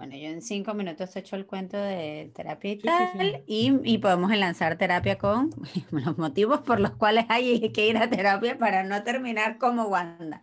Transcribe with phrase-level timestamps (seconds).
[0.00, 3.98] Bueno, yo en cinco minutos he hecho el cuento de terapia y tal, Y, y,
[3.98, 5.50] podemos lanzar terapia con
[5.90, 10.40] los motivos por los cuales hay que ir a terapia para no terminar como Wanda.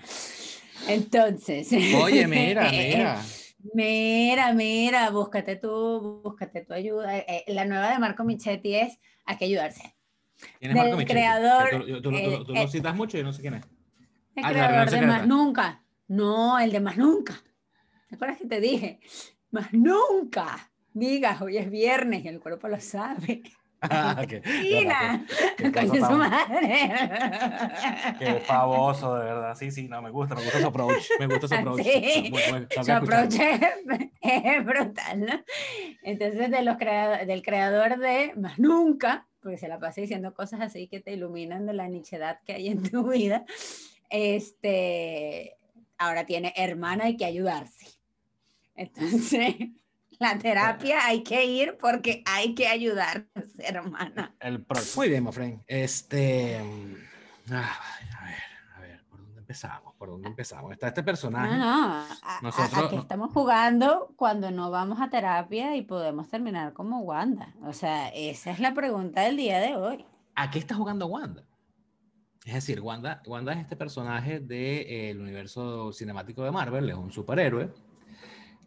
[0.87, 1.73] Entonces.
[1.73, 3.19] Oye, mira, mira.
[3.73, 7.17] Mira, mira, búscate tú, búscate tu ayuda.
[7.17, 9.95] Eh, la nueva de Marco Michetti es hay que ayudarse.
[10.59, 11.13] ¿Quién es Marco Michetti?
[11.13, 12.01] creador.
[12.03, 13.63] Tú, lo citas mucho y no sé quién es.
[14.35, 15.83] El ah, creador de Más Nunca.
[16.07, 17.41] No, el de Más Nunca.
[18.07, 18.99] ¿Te acuerdas que te dije?
[19.51, 23.43] Más nunca digas hoy es viernes y el cuerpo lo sabe.
[23.81, 26.91] Ah, qué, qué, su madre.
[28.17, 29.55] Qué famoso, de verdad.
[29.55, 31.09] Sí, sí, no, me gusta, me gusta su approach.
[31.19, 31.83] Me gusta su approach.
[31.83, 32.31] Sí,
[32.83, 33.35] su approach
[34.21, 35.43] es, brutal, ¿no?
[36.03, 40.87] Entonces, de los del creador de Más Nunca, porque se la pasa diciendo cosas así
[40.87, 43.45] que te iluminan de la nichedad que hay en tu vida,
[44.09, 45.55] este,
[45.99, 47.96] ahora tiene hermana, hay que ayudarse.
[48.77, 49.55] Entonces,
[50.19, 54.35] la terapia hay que ir porque hay que ayudarse, hermana.
[54.39, 55.63] El Muy bien, Mofren.
[55.67, 56.59] Este.
[57.51, 57.79] Ah,
[58.19, 58.35] a ver,
[58.75, 59.95] a ver, ¿por dónde empezamos?
[59.95, 60.71] ¿Por dónde empezamos?
[60.71, 61.57] Está este personaje.
[61.57, 62.05] No, no.
[62.43, 62.85] Nosotros...
[62.85, 67.55] Aquí estamos jugando cuando no vamos a terapia y podemos terminar como Wanda.
[67.63, 70.05] O sea, esa es la pregunta del día de hoy.
[70.35, 71.43] ¿A qué está jugando Wanda?
[72.45, 76.95] Es decir, Wanda, Wanda es este personaje del de, eh, universo cinemático de Marvel, es
[76.95, 77.73] un superhéroe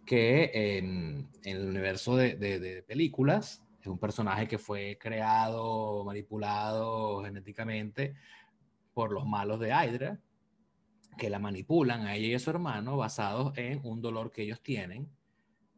[0.05, 8.15] que en, el universo de, películas es un personaje que fue creado, manipulado genéticamente
[8.93, 10.21] por los malos de Hydra,
[11.17, 14.61] que la manipulan a ella y a su hermano basados en un dolor que ellos
[14.63, 15.11] tienen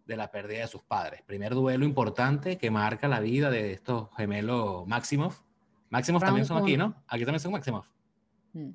[0.07, 1.23] de la pérdida de sus padres.
[1.23, 5.43] Primer duelo importante que marca la vida de estos gemelos Maximoff.
[5.91, 7.03] Maximoff también son aquí, ¿no?
[7.07, 7.87] Aquí también son Maximoff.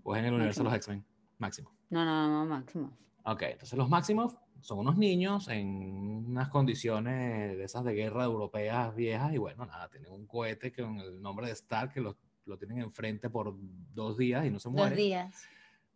[0.03, 1.05] Pues en el universo de los X-Men.
[1.37, 1.73] Maximoff.
[1.89, 2.93] No, no, no, Maximoff.
[3.23, 8.95] Ok, entonces los Maximoff son unos niños en unas condiciones de esas de guerra europeas
[8.95, 12.57] viejas y bueno, nada, tienen un cohete con el nombre de Stark que lo, lo
[12.57, 13.55] tienen enfrente por
[13.93, 14.89] dos días y no se mueren.
[14.89, 15.43] Dos días.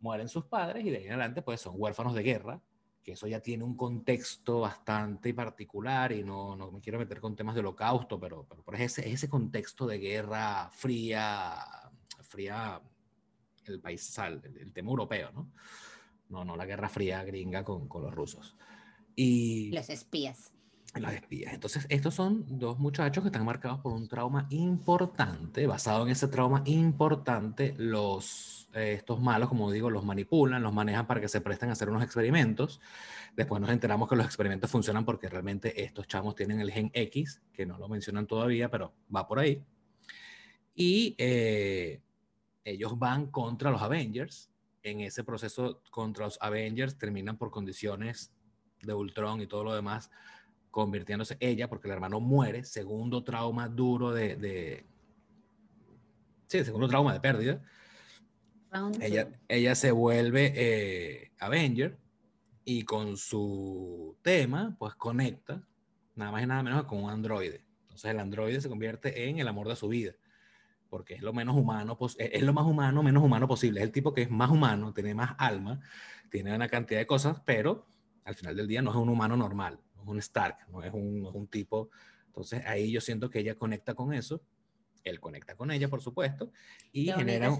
[0.00, 2.60] Mueren sus padres y de ahí en adelante pues son huérfanos de guerra,
[3.02, 7.36] que eso ya tiene un contexto bastante particular y no, no me quiero meter con
[7.36, 11.56] temas de holocausto, pero, pero, pero es ese, ese contexto de guerra fría,
[12.22, 12.80] fría,
[13.66, 15.52] el país, el, el tema europeo, ¿no?
[16.32, 18.56] No, no la Guerra Fría gringa con, con los rusos.
[19.14, 19.70] Y...
[19.70, 20.50] Los espías.
[20.94, 21.52] Los espías.
[21.52, 25.66] Entonces, estos son dos muchachos que están marcados por un trauma importante.
[25.66, 31.06] Basado en ese trauma importante, los, eh, estos malos, como digo, los manipulan, los manejan
[31.06, 32.80] para que se presten a hacer unos experimentos.
[33.36, 37.42] Después nos enteramos que los experimentos funcionan porque realmente estos chamos tienen el gen X,
[37.52, 39.62] que no lo mencionan todavía, pero va por ahí.
[40.74, 42.00] Y eh,
[42.64, 44.51] ellos van contra los Avengers
[44.82, 48.32] en ese proceso contra los Avengers terminan por condiciones
[48.82, 50.10] de Ultron y todo lo demás,
[50.70, 54.86] convirtiéndose ella, porque el hermano muere, segundo trauma duro de, de
[56.48, 57.62] sí, segundo trauma de pérdida.
[59.00, 61.98] Ella, ella, se vuelve eh, Avenger
[62.64, 65.62] y con su tema, pues conecta
[66.14, 67.64] nada más y nada menos con un androide.
[67.82, 70.14] Entonces el androide se convierte en el amor de su vida
[70.92, 73.80] porque es lo menos humano, es lo más humano, menos humano posible.
[73.80, 75.80] Es el tipo que es más humano, tiene más alma,
[76.28, 77.86] tiene una cantidad de cosas, pero
[78.24, 80.92] al final del día no es un humano normal, no es un Stark, no es
[80.92, 81.88] un, un tipo.
[82.26, 84.42] Entonces ahí yo siento que ella conecta con eso,
[85.02, 86.52] él conecta con ella, por supuesto,
[86.92, 87.56] y genera,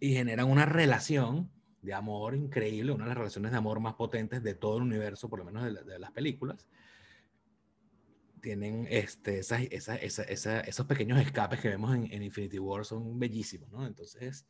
[0.00, 1.48] y genera una relación
[1.82, 5.30] de amor increíble, una de las relaciones de amor más potentes de todo el universo,
[5.30, 6.66] por lo menos de, de las películas
[8.40, 13.86] tienen este, esas, esos pequeños escapes que vemos en, Infinity War son bellísimos, ¿no?
[13.86, 14.46] Entonces,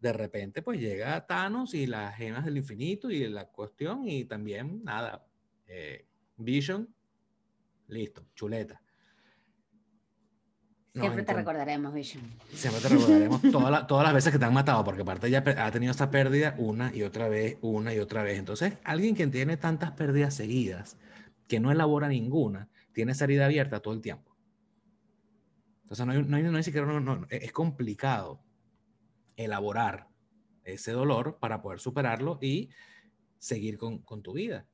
[0.00, 4.82] de repente, pues llega Thanos y las gemas del infinito y la cuestión, y también,
[4.84, 5.26] nada,
[5.66, 6.06] eh,
[6.36, 6.88] Vision,
[7.88, 8.80] listo, chuleta.
[10.94, 12.22] Siempre te recordaremos, Vision.
[12.52, 15.70] Siempre te recordaremos todas, todas las veces que te han matado, porque aparte ya ha
[15.70, 18.38] tenido esta pérdida una y otra vez, una y otra vez.
[18.38, 20.96] Entonces, alguien que tiene tantas pérdidas seguidas,
[21.46, 24.36] que no elabora ninguna, tiene esa herida abierta todo el tiempo.
[25.82, 28.42] Entonces no hay, no hay, no hay siquiera, no, es complicado
[29.36, 30.08] elaborar
[30.64, 32.68] ese dolor para poder superarlo y
[33.38, 34.66] seguir con, con tu vida.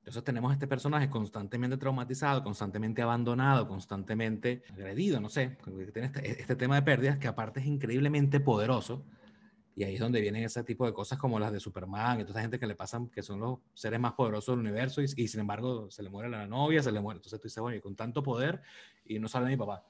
[0.00, 5.58] Entonces tenemos este personaje constantemente traumatizado, constantemente abandonado, constantemente agredido, no sé,
[5.92, 9.04] tiene este, este tema de pérdidas que aparte es increíblemente poderoso
[9.78, 12.32] y ahí es donde vienen ese tipo de cosas como las de Superman y toda
[12.32, 15.38] esa gente que le pasan, que son los seres más poderosos del universo y, sin
[15.38, 17.18] embargo se le muere la novia, se le muere.
[17.18, 18.60] Entonces tú dices, bueno, y con tanto poder
[19.04, 19.86] y no sale mi papá.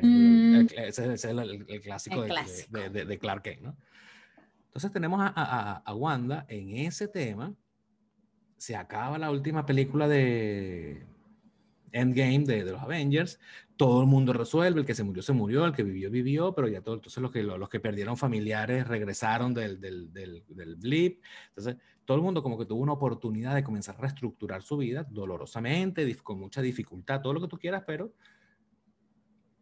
[0.00, 0.68] Mm.
[0.74, 3.76] Ese, es el, clásico, de, de, Clark Kent, ¿no?
[4.68, 7.54] Entonces tenemos a, a, a, Wanda en ese tema
[8.56, 11.04] se acaba la última película de
[11.94, 13.38] Endgame de, los Avengers,
[13.76, 16.68] todo el mundo resuelve, el que se murió se murió, el que vivió vivió, pero
[16.68, 21.22] ya todo, entonces los que, los que perdieron familiares regresaron del, del, del, del blip,
[21.48, 25.06] entonces todo el mundo como que tuvo una oportunidad de comenzar a reestructurar su vida
[25.08, 28.12] dolorosamente, con mucha dificultad, todo lo que tú quieras, pero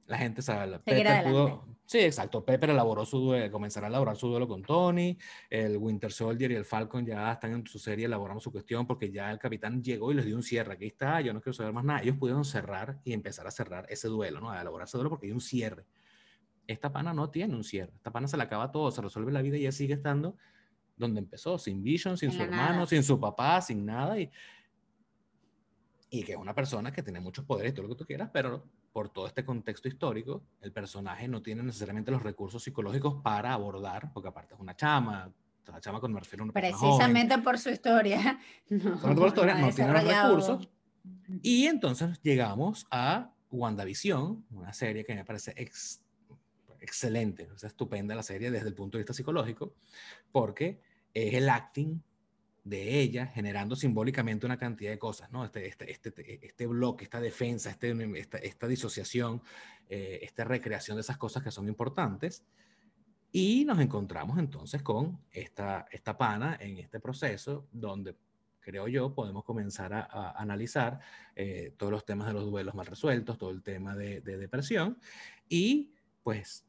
[0.06, 0.78] la gente sabe.
[0.80, 2.44] Pepper pudo, sí, exacto.
[2.44, 5.16] Pepper elaboró su duelo, comenzará a elaborar su duelo con Tony.
[5.48, 9.10] El Winter Soldier y el Falcon ya están en su serie elaborando su cuestión porque
[9.10, 10.74] ya el capitán llegó y les dio un cierre.
[10.74, 12.02] Aquí está, yo no quiero saber más nada.
[12.02, 14.50] Ellos pudieron cerrar y empezar a cerrar ese duelo, ¿no?
[14.50, 15.86] A elaborar ese duelo porque hay un cierre.
[16.66, 17.92] Esta pana no tiene un cierre.
[17.96, 20.36] Esta pana se le acaba todo, se resuelve la vida y ella sigue estando
[20.96, 24.18] donde empezó, sin Vision, sin su hermano, sin su papá, sin nada.
[24.18, 24.30] Y,
[26.10, 28.68] y que es una persona que tiene muchos poderes todo lo que tú quieras, pero
[28.92, 34.12] por todo este contexto histórico, el personaje no tiene necesariamente los recursos psicológicos para abordar,
[34.12, 35.32] porque aparte es una chama,
[35.66, 38.38] la chama con me refiero a una Precisamente por su historia.
[38.68, 40.68] No, por su historia, no, tiene los recursos.
[41.42, 45.54] Y entonces llegamos a WandaVision, una serie que me parece
[46.80, 49.74] excelente, o sea, estupenda la serie desde el punto de vista psicológico,
[50.30, 50.80] porque
[51.14, 52.02] es el acting
[52.64, 55.44] de ella generando simbólicamente una cantidad de cosas, ¿no?
[55.44, 59.42] Este, este, este, este bloque, esta defensa, este, esta, esta disociación,
[59.88, 62.44] eh, esta recreación de esas cosas que son importantes.
[63.32, 68.14] Y nos encontramos entonces con esta, esta pana en este proceso donde
[68.60, 71.00] creo yo, podemos comenzar a, analizar
[71.34, 74.98] eh, todos los temas de los duelos mal resueltos, todo el tema de, de, depresión
[75.48, 75.92] y
[76.22, 76.64] pues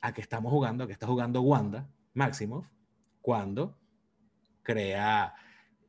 [0.00, 2.68] a qué estamos jugando, a qué está jugando Wanda Maximoff
[3.20, 3.78] cuando
[4.68, 5.34] crea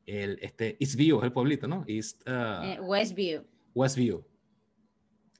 [0.06, 1.84] el, este, Eastview, es el pueblito, ¿no?
[1.86, 3.44] East, uh, eh, Westview.
[3.74, 4.24] Westview.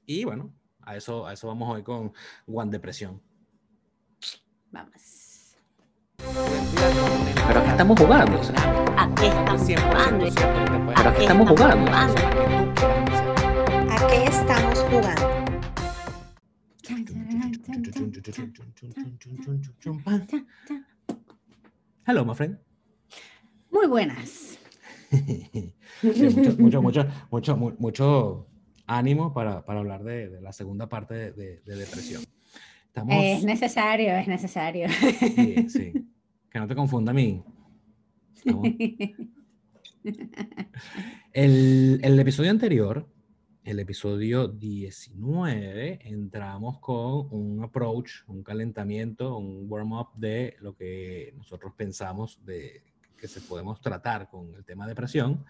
[0.05, 2.13] Y bueno, a eso, a eso vamos hoy con
[2.45, 3.19] One Depresión.
[4.69, 5.57] Vamos.
[6.17, 8.39] Pero aquí estamos jugando.
[8.95, 10.25] ¿A qué estamos jugando?
[10.95, 11.91] Pero aquí estamos jugando.
[13.89, 15.31] ¿A qué estamos jugando?
[22.05, 22.70] Hello, my friend.
[23.71, 24.59] Muy buenas.
[26.01, 28.47] mucho, mucho, mucho, mucho,
[28.87, 32.23] ánimo para, para hablar de, de, la segunda parte de, de depresión.
[32.87, 33.15] Estamos...
[33.17, 34.89] Es necesario, es necesario.
[34.89, 35.93] Sí, sí.
[36.49, 37.41] Que no te confunda a mí.
[41.31, 43.07] El, el, episodio anterior,
[43.63, 51.73] el episodio 19, entramos con un approach, un calentamiento, un warm-up de lo que nosotros
[51.77, 52.90] pensamos de
[53.21, 55.45] que se podemos tratar con el tema de depresión,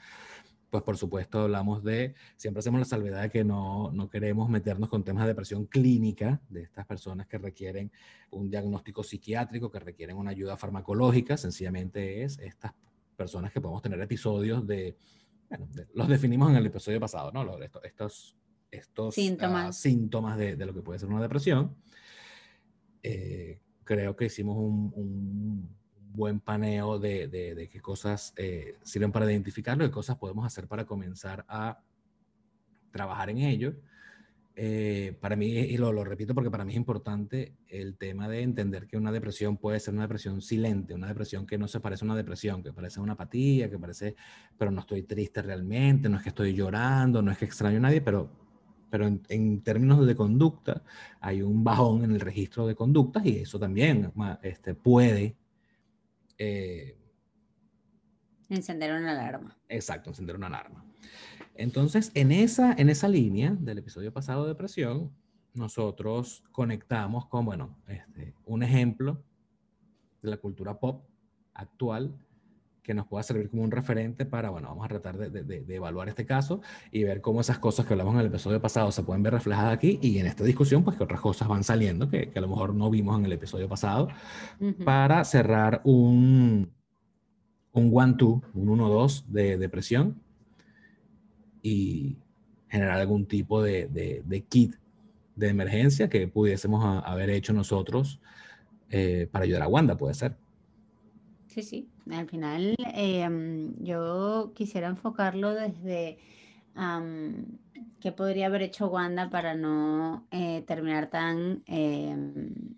[0.69, 4.89] pues por supuesto hablamos de, siempre hacemos la salvedad de que no, no, queremos meternos
[4.89, 7.91] con temas de depresión clínica, de estas personas que requieren
[8.29, 12.73] un diagnóstico psiquiátrico, que requieren una ayuda farmacológica, sencillamente es estas
[13.15, 14.97] personas que podemos tener episodios de,
[15.49, 17.57] bueno, los definimos en el episodio pasado, ¿no?
[17.61, 18.35] Estos, estos,
[18.69, 21.75] estos síntomas, uh, síntomas de, de, lo que puede ser una depresión.
[23.03, 25.80] Eh, creo que hicimos un, un
[26.13, 30.85] buen paneo de, de, qué cosas eh, sirven para identificarlo, qué cosas podemos hacer para
[30.85, 31.81] comenzar a
[32.91, 33.73] trabajar en ello.
[34.53, 38.41] Eh, para mí, y lo, lo, repito porque para mí es importante el tema de
[38.41, 42.03] entender que una depresión puede ser una depresión silente, una depresión que no se parece
[42.03, 44.15] a una depresión, que parece una apatía, que parece,
[44.57, 47.81] pero no estoy triste realmente, no es que estoy llorando, no es que extraño a
[47.81, 48.29] nadie, pero,
[48.89, 50.83] pero en, en términos de conducta
[51.21, 54.11] hay un bajón en el registro de conductas y eso también
[54.43, 55.37] este, puede
[56.43, 56.97] eh,
[58.49, 59.55] encender una alarma.
[59.69, 60.83] Exacto, encender una alarma.
[61.53, 65.11] Entonces, en esa, en esa línea del episodio pasado de depresión,
[65.53, 69.23] nosotros conectamos con, bueno, este, un ejemplo
[70.23, 71.05] de la cultura pop
[71.53, 72.17] actual
[72.83, 75.75] que nos pueda servir como un referente para, bueno, vamos a tratar de, de, de,
[75.75, 76.61] evaluar este caso
[76.91, 79.73] y ver cómo esas cosas que hablamos en el episodio pasado se pueden ver reflejadas
[79.73, 82.47] aquí y en esta discusión, pues que otras cosas van saliendo que, que a lo
[82.47, 84.07] mejor no vimos en el episodio pasado,
[84.59, 84.83] uh -huh.
[84.83, 86.71] para cerrar un,
[87.73, 90.21] un one-two, un 1-2 de depresión
[91.61, 92.17] y
[92.69, 94.75] generar algún tipo de, de, kit
[95.35, 98.19] de emergencia que pudiésemos a, haber hecho nosotros
[98.89, 100.35] eh, para ayudar a Wanda, puede ser.
[101.47, 101.89] Sí, sí.
[102.09, 103.27] Al final, eh,
[103.79, 106.17] yo quisiera enfocarlo desde
[107.99, 112.15] qué podría haber hecho Wanda para no eh, terminar tan eh,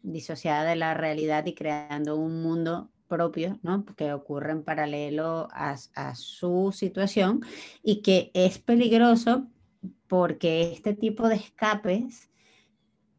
[0.01, 3.86] disociada de la realidad y creando un mundo propio, ¿no?
[3.86, 7.42] Que ocurre en paralelo a, a su situación
[7.84, 9.48] y que es peligroso
[10.08, 12.30] porque este tipo de escapes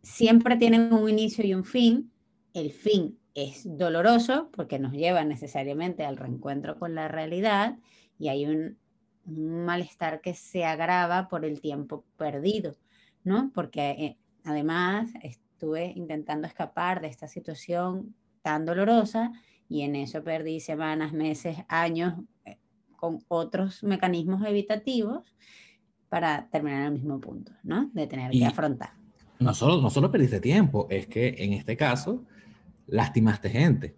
[0.03, 2.11] siempre tienen un inicio y un fin.
[2.53, 7.79] El fin es doloroso porque nos lleva necesariamente al reencuentro con la realidad
[8.19, 8.79] y hay un
[9.27, 12.77] un malestar que se agrava por el tiempo perdido,
[13.23, 13.51] ¿no?
[13.55, 19.33] Porque eh, además estuve intentando escapar de esta situación tan dolorosa
[19.69, 22.15] y en eso perdí semanas, meses, años
[22.45, 22.59] eh,
[22.97, 25.35] con otros mecanismos evitativos
[26.09, 27.91] para terminar en el mismo punto, ¿no?
[27.93, 28.93] De tener que afrontar.
[29.41, 32.25] No solo, no solo perdiste tiempo, es que en este caso
[32.87, 33.97] lastimaste gente.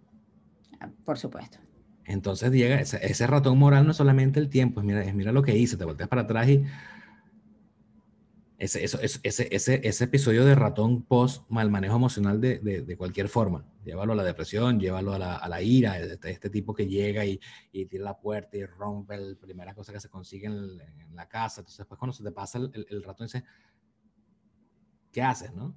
[0.79, 1.59] Ah, por supuesto.
[2.05, 5.57] Entonces llega ese, ratón moral, no solamente el tiempo, es mira, es mira lo que
[5.57, 6.63] hice, te volteas para atrás y
[8.57, 13.29] ese, eso, ese, ese, ese, episodio de ratón post mal manejo emocional de, de, cualquier
[13.29, 13.65] forma.
[13.85, 17.23] Llévalo a la depresión, llévalo a la, a la ira, este, este, tipo que llega
[17.23, 17.39] y,
[17.71, 20.77] y, tira la puerta y rompe la primera cosa que se consigue en,
[21.13, 21.61] la casa.
[21.61, 23.43] Entonces después cuando se te pasa el, el, ratón dice,
[25.11, 25.75] ¿qué haces, no?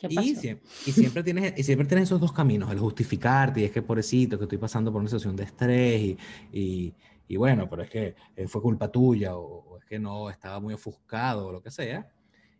[0.00, 3.70] Y, siempre, y, siempre tienes, y siempre tienes esos dos caminos, el justificarte y es
[3.70, 6.18] que pobrecito, que estoy pasando por una situación de estrés y,
[6.52, 6.94] y,
[7.28, 10.60] y bueno, pero es que eh, fue culpa tuya o, o, es que no estaba
[10.60, 12.08] muy ofuscado o lo que sea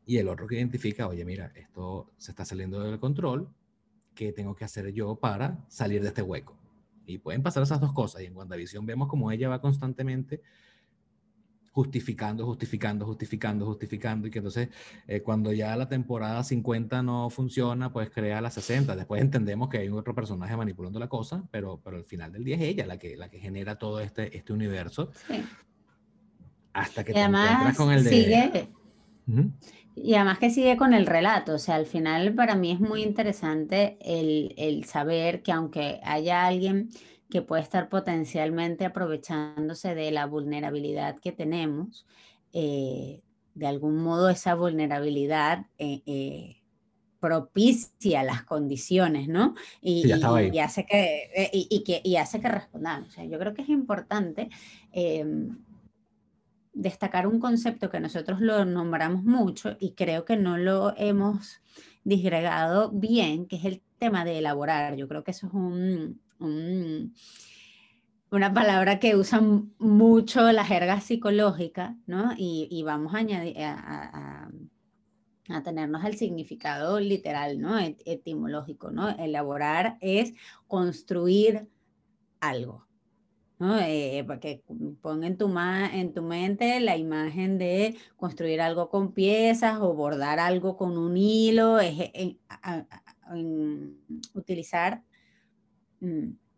[0.07, 3.49] y el otro que identifica, oye, mira, esto se está saliendo del control,
[4.15, 6.57] ¿qué tengo que hacer yo para salir de este hueco?
[7.07, 8.23] Y pueden pasar esas dos cosas.
[8.23, 10.43] Y en WandaVision vemos como ella va constantemente
[11.75, 14.69] justificando, justificando, justificando, justificando, y que entonces
[15.09, 18.95] eh, cuando ya la temporada 50 no funciona, pues crea la 60.
[18.95, 22.55] Después entendemos que hay otro personaje manipulando la cosa, pero, pero al final del día
[22.55, 25.11] es ella la que, la que genera todo este, este universo.
[26.73, 28.11] Hasta que te encuentras con el de...
[28.11, 28.69] Sigue,
[29.97, 33.03] y además que sigue con el relato, o sea, al final para mí es muy
[33.03, 36.91] interesante el, saber que aunque haya alguien
[37.35, 42.07] que puede estar potencialmente aprovechándose de la vulnerabilidad que tenemos,
[42.53, 43.23] eh,
[43.57, 46.63] de algún modo esa vulnerabilidad eh, eh,
[47.19, 49.57] propicia las condiciones, ¿no?
[49.81, 50.13] Y,
[50.61, 53.09] hace que, y, que, y hace que respondamos.
[53.09, 54.49] O sea, yo creo que es importante
[54.93, 55.59] em,
[56.73, 61.61] destacar un concepto que nosotros lo nombramos mucho y creo que no lo hemos
[62.05, 64.95] disgregado bien, que es el tema de elaborar.
[64.95, 67.13] Yo creo que eso es un, una
[68.53, 72.35] palabra que usan mucho la jerga psicológica, ¿no?
[72.37, 74.51] Y, vamos a añadir a,
[75.49, 77.79] a, tenernos el significado literal, ¿no?
[77.79, 79.11] etimológico, ¿no?
[79.11, 80.35] Elaborar es
[80.67, 81.69] construir
[82.41, 82.87] algo,
[83.59, 83.79] ¿no?
[83.79, 84.63] Eh, porque
[85.01, 90.41] pon en tu, en tu mente la imagen de construir algo con piezas o bordar
[90.41, 92.37] algo con un hilo, es, eh,
[94.35, 95.14] utilizar mm,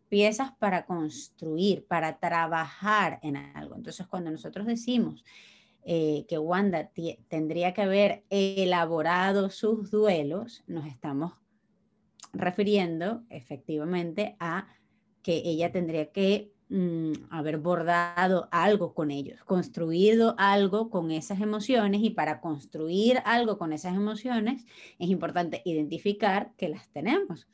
[0.09, 3.77] piezas para construir, para trabajar en algo.
[3.77, 5.25] Entonces, cuando nosotros decimos
[5.85, 6.91] eh, que Wanda
[7.29, 11.33] tendría que haber elaborado sus duelos, nos estamos
[12.33, 14.69] refiriendo efectivamente a
[15.23, 22.03] que ella tendría que Mm, haber bordado algo con ellos, construido algo con esas emociones
[22.03, 24.65] y para construir algo con esas emociones
[24.99, 27.47] es importante identificar que las tenemos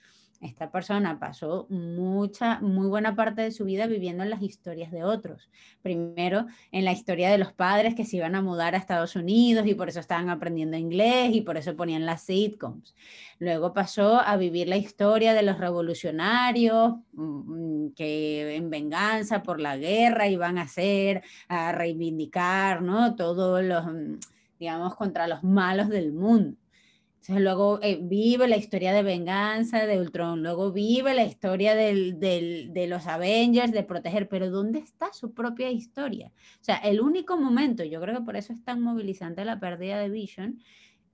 [0.43, 5.05] esta persona pasó mucha, muy buena parte de su vida viviendo en las historias de
[5.05, 5.49] otros.
[5.83, 9.67] Primero, en la historia de los padres que se iban a mudar a Estados Unidos
[9.67, 12.95] y por eso estaban aprendiendo inglés y por eso ponían las sitcoms.
[13.39, 19.77] Luego pasó a vivir la historia de los revolucionarios mm, que en venganza por la
[19.77, 23.15] guerra iban a hacer, a reivindicar, ¿no?
[23.15, 24.19] Todos los, mm,
[24.59, 26.57] digamos, contra los malos del mundo.
[27.23, 32.87] Entonces luego eh, vive la historia de venganza de Ultron, luego vive la historia de
[32.89, 36.33] los Avengers, de proteger, pero ¿dónde está su propia historia?
[36.61, 40.01] O sea, el único momento, yo creo que por eso es tan movilizante la pérdida
[40.01, 40.59] de Vision,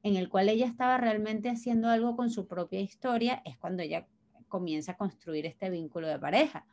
[0.03, 4.07] en el cual ella estaba realmente haciendo algo con su propia historia, es cuando ella
[4.49, 6.65] comienza a construir este vínculo de pareja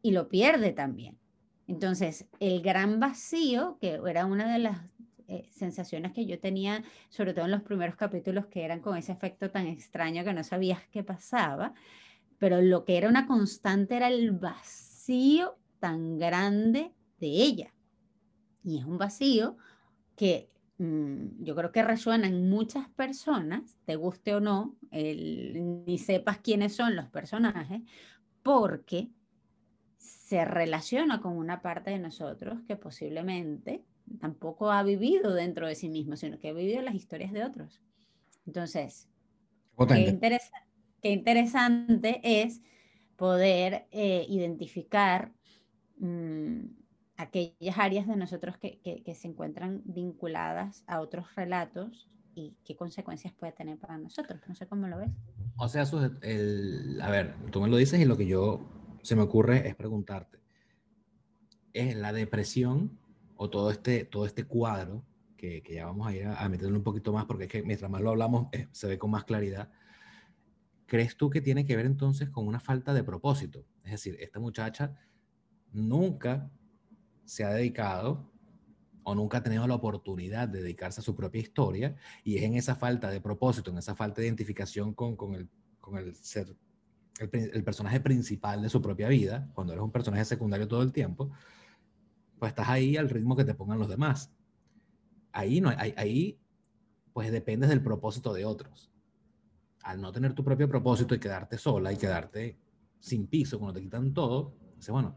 [0.00, 1.18] y lo pierde también.
[1.66, 4.78] Entonces, el gran vacío, que era una de las
[5.28, 9.12] eh, sensaciones que yo tenía, sobre todo en los primeros capítulos, que eran con ese
[9.12, 11.74] efecto tan extraño que no sabías qué pasaba,
[12.38, 17.74] pero lo que era una constante era el vacío tan grande de ella.
[18.62, 19.56] Y es un vacío
[20.16, 26.38] que mm, yo creo que resuena en muchas personas, te guste o no, ni sepas
[26.38, 27.82] quiénes son los personajes,
[28.42, 29.10] porque
[29.96, 33.84] se relaciona con una parte de nosotros que posiblemente
[34.20, 37.80] tampoco ha vivido dentro de sí mismo, sino que ha vivido las historias de otros.
[38.46, 39.08] Entonces,
[39.88, 42.62] qué, interesante es
[43.16, 45.32] poder eh, identificar
[45.98, 46.60] mm,
[47.16, 53.52] aquellas áreas de nosotros que, se encuentran vinculadas a otros relatos y qué consecuencias puede
[53.52, 54.40] tener para nosotros.
[54.46, 55.10] No sé cómo lo ves.
[55.56, 55.84] O sea,
[56.22, 58.60] el, a ver, tú me lo dices y lo que yo
[59.02, 60.38] se me ocurre es preguntarte,
[61.72, 62.98] ¿es la depresión
[63.36, 65.04] o todo este, todo este cuadro,
[65.36, 67.62] que, que ya vamos a ir a, a, meterlo un poquito más, porque es que
[67.62, 69.70] mientras más lo hablamos eh, se ve con más claridad,
[70.86, 73.66] ¿crees tú que tiene que ver entonces con una falta de propósito?
[73.84, 74.96] Es decir, esta muchacha
[75.72, 76.50] nunca
[77.24, 78.32] se ha dedicado
[79.02, 82.54] o nunca ha tenido la oportunidad de dedicarse a su propia historia y es en
[82.54, 85.48] esa falta de propósito, en esa falta de identificación con, con, el,
[85.80, 86.56] con el ser
[87.20, 90.92] el, el, personaje principal de su propia vida, cuando eres un personaje secundario todo el
[90.92, 91.30] tiempo,
[92.38, 94.32] pues estás ahí al ritmo que te pongan los demás.
[95.32, 96.40] Ahí, no, ahí, ahí
[97.12, 98.92] pues dependes del propósito de otros.
[99.82, 102.58] Al no tener tu propio propósito y quedarte sola y quedarte
[103.00, 105.16] sin piso cuando te quitan todo, dices, bueno,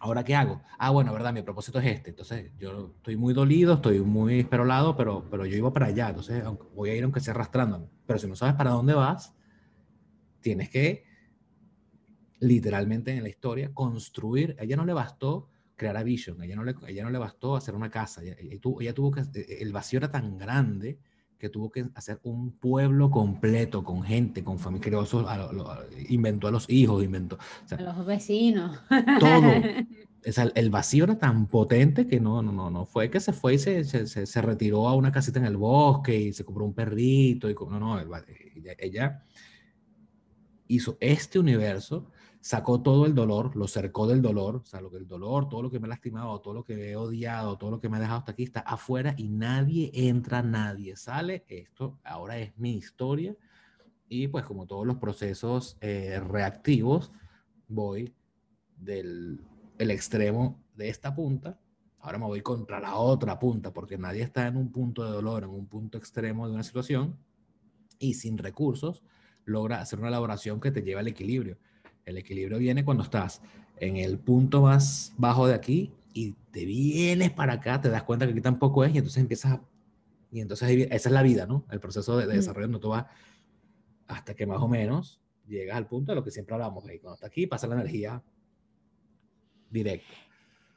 [0.00, 0.62] ¿ahora qué hago?
[0.78, 2.10] Ah, bueno, verdad, mi propósito es este.
[2.10, 6.08] Entonces, yo estoy muy dolido, estoy muy esperolado, pero, pero yo iba para allá.
[6.08, 7.88] Entonces, voy a ir aunque sea arrastrándome.
[8.06, 9.34] Pero si no sabes para dónde vas,
[10.40, 11.04] tienes que,
[12.40, 14.56] literalmente en la historia, construir.
[14.58, 15.48] A ella no le bastó
[15.82, 18.22] crear a Vision, ella no le, ella no le bastó hacer una casa.
[18.22, 19.22] Ella, ella, tuvo, ella tuvo que,
[19.60, 21.00] el vacío era tan grande
[21.38, 25.00] que tuvo que hacer un pueblo completo con gente, con familia,
[26.08, 27.34] inventó a los hijos, inventó.
[27.36, 28.78] O sea, a los vecinos.
[29.18, 29.42] Todo.
[30.24, 33.32] O sea, el vacío era tan potente que no, no, no, no fue que se
[33.32, 36.64] fue y se, se, se retiró a una casita en el bosque y se compró
[36.64, 37.50] un perrito.
[37.50, 39.24] Y, no, no, ella, ella
[40.68, 42.12] hizo este universo,
[42.42, 45.62] sacó todo el dolor, lo cercó del dolor, o sea, lo que el dolor, todo
[45.62, 48.00] lo que me ha lastimado, todo lo que he odiado, todo lo que me ha
[48.00, 51.44] dejado hasta aquí está afuera y nadie entra, nadie sale.
[51.46, 53.36] Esto ahora es mi historia
[54.08, 57.12] y pues como todos los procesos eh, reactivos,
[57.68, 58.12] voy
[58.76, 59.40] del
[59.78, 61.60] el extremo de esta punta,
[62.00, 65.44] ahora me voy contra la otra punta porque nadie está en un punto de dolor,
[65.44, 67.16] en un punto extremo de una situación
[68.00, 69.02] y sin recursos
[69.44, 71.56] logra hacer una elaboración que te lleva al equilibrio.
[72.04, 73.40] El equilibrio viene cuando estás
[73.78, 78.26] en el punto más bajo de aquí y te vienes para acá, te das cuenta
[78.26, 79.62] que aquí tampoco es y entonces empiezas a...
[80.30, 81.64] Y entonces esa es la vida, ¿no?
[81.70, 83.06] El proceso de, de desarrollo no tú vas
[84.06, 86.86] hasta que más o menos llegas al punto de lo que siempre hablamos.
[86.86, 86.98] Ahí.
[86.98, 88.22] Cuando está aquí pasa la energía
[89.70, 90.14] directa.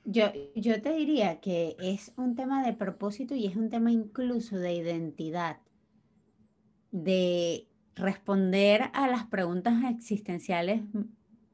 [0.05, 4.57] Yo, yo te diría que es un tema de propósito y es un tema incluso
[4.57, 5.57] de identidad,
[6.91, 10.81] de responder a las preguntas existenciales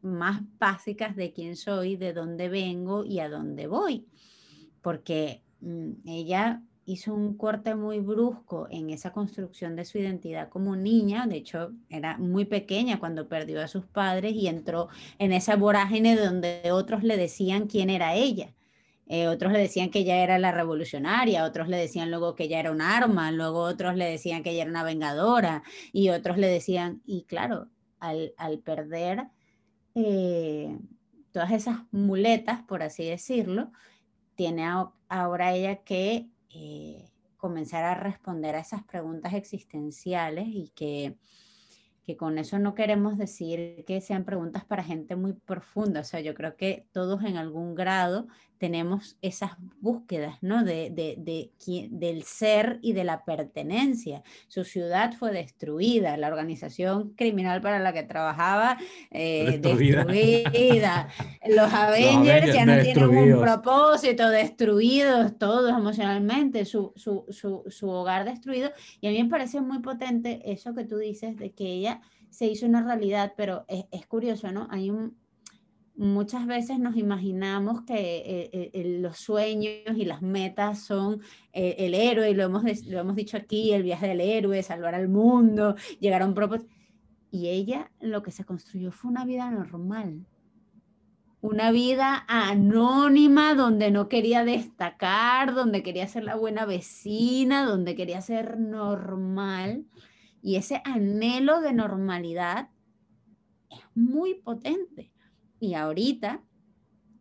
[0.01, 4.07] más básicas de quién soy, de dónde vengo y a dónde voy.
[4.81, 10.75] Porque mmm, ella hizo un corte muy brusco en esa construcción de su identidad como
[10.75, 15.55] niña, de hecho era muy pequeña cuando perdió a sus padres y entró en esa
[15.55, 18.53] vorágine donde otros le decían quién era ella.
[19.13, 22.61] Eh, otros le decían que ella era la revolucionaria, otros le decían luego que ella
[22.61, 26.47] era un arma, luego otros le decían que ella era una vengadora y otros le
[26.47, 27.67] decían, y claro,
[27.99, 29.27] al, al perder
[29.95, 30.79] eh,
[31.33, 33.73] todas esas muletas, por así decirlo,
[34.35, 41.17] tiene a, ahora ella que eh, comenzar a responder a esas preguntas existenciales y que
[42.03, 46.19] que con eso no queremos decir que sean preguntas para gente muy profunda, o sea,
[46.19, 48.27] yo creo que todos en algún grado
[48.61, 50.63] tenemos esas búsquedas, ¿no?
[50.63, 54.21] De, de, de, del ser y de la pertenencia.
[54.49, 58.77] Su ciudad fue destruida, la organización criminal para la que trabajaba
[59.09, 60.05] eh, destruida.
[60.05, 61.07] destruida.
[61.49, 67.89] Los Avengers, Los ya no tienen un propósito, destruidos todos emocionalmente, su, su, su, su
[67.89, 68.69] hogar destruido.
[68.99, 72.45] Y a mí me parece muy potente eso que tú dices de que ella se
[72.45, 74.67] hizo una realidad, pero es, es curioso, ¿no?
[74.69, 75.17] Hay un,
[76.01, 81.21] muchas veces nos imaginamos que eh, eh, los sueños y las metas son
[81.53, 84.95] eh, el héroe, y lo hemos, lo hemos dicho aquí, el viaje del héroe, salvar
[84.95, 86.73] al mundo, llegar a un propósito.
[87.29, 90.25] Y ella lo que se construyó fue una vida normal,
[91.39, 98.21] una vida anónima donde no quería destacar, donde quería ser la buena vecina, donde quería
[98.21, 99.85] ser normal.
[100.41, 102.69] Y ese anhelo de normalidad
[103.69, 105.10] es muy potente.
[105.61, 106.41] Y ahorita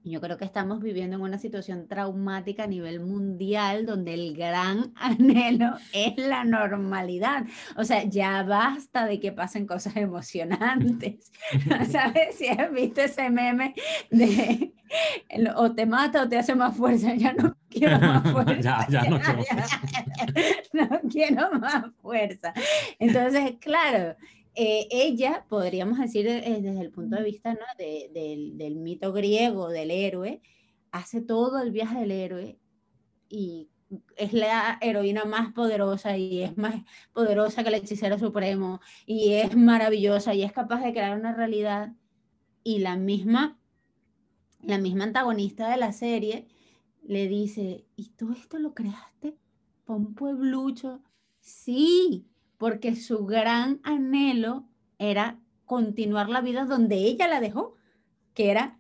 [0.03, 4.93] yo creo que estamos viviendo en una situación traumática a nivel mundial donde el gran
[4.97, 7.45] anhelo es la normalidad.
[7.77, 11.31] O sea, ya basta de que pasen cosas emocionantes.
[11.91, 12.37] ¿Sabes?
[12.37, 13.75] Si has visto ese meme
[14.11, 14.73] de
[15.55, 18.61] o te mata o te hace más fuerza, ya no quiero más fuerza.
[18.61, 19.63] ya, ya, no, quiero
[20.73, 22.53] no quiero más fuerza.
[22.99, 24.17] Entonces, claro,
[24.63, 27.61] eh, ella, podríamos decir eh, desde el punto de vista ¿no?
[27.79, 30.43] de, de, del mito griego del héroe,
[30.91, 32.59] hace todo el viaje del héroe
[33.31, 33.71] y
[34.17, 36.75] es la heroína más poderosa y es más
[37.15, 41.95] poderosa que el hechicero supremo y es maravillosa y es capaz de crear una realidad
[42.63, 43.59] y la misma
[44.61, 46.47] la misma antagonista de la serie
[47.03, 49.39] le dice, ¿y tú esto lo creaste
[49.87, 51.01] un pueblucho?
[51.41, 52.30] Sí,
[52.61, 54.67] porque su gran anhelo
[54.99, 57.75] era continuar la vida donde ella la dejó,
[58.35, 58.79] que era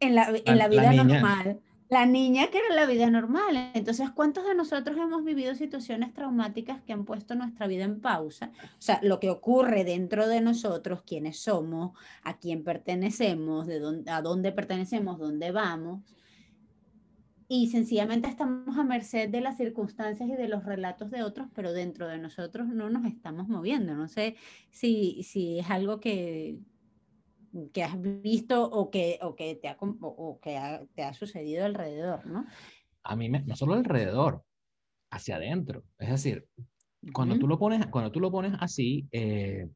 [0.00, 1.60] en la, en la vida normal.
[1.88, 3.70] La niña que era la vida normal.
[3.74, 8.50] Entonces, ¿cuántos de nosotros hemos vivido situaciones traumáticas que han puesto nuestra vida en pausa?
[8.60, 11.92] O sea, lo que ocurre dentro de nosotros, quiénes somos,
[12.24, 16.00] a quién pertenecemos, de dónde, a dónde pertenecemos, dónde vamos.
[17.54, 21.74] Y sencillamente estamos a merced de las circunstancias y de los relatos de otros, pero
[21.74, 23.94] dentro de nosotros no nos estamos moviendo.
[23.94, 24.36] No sé
[24.70, 26.56] si, si es algo que,
[27.74, 32.24] que has visto o que, o que, te, ha, o que te ha sucedido alrededor,
[32.24, 32.46] ¿no?
[33.02, 34.42] A mí, me, no solo alrededor,
[35.10, 35.84] hacia adentro.
[35.98, 36.46] Es decir,
[37.12, 39.68] cuando, tú, lo pones, cuando tú lo pones así, eh,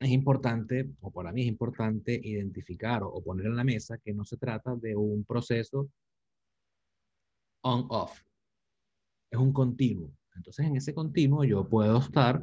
[0.00, 4.24] es importante, o para mí es importante, identificar o, poner en la mesa que no
[4.24, 5.90] se trata de un proceso
[7.62, 8.18] on-off.
[9.30, 10.10] Es un continuo.
[10.34, 12.42] Entonces, en ese continuo yo puedo estar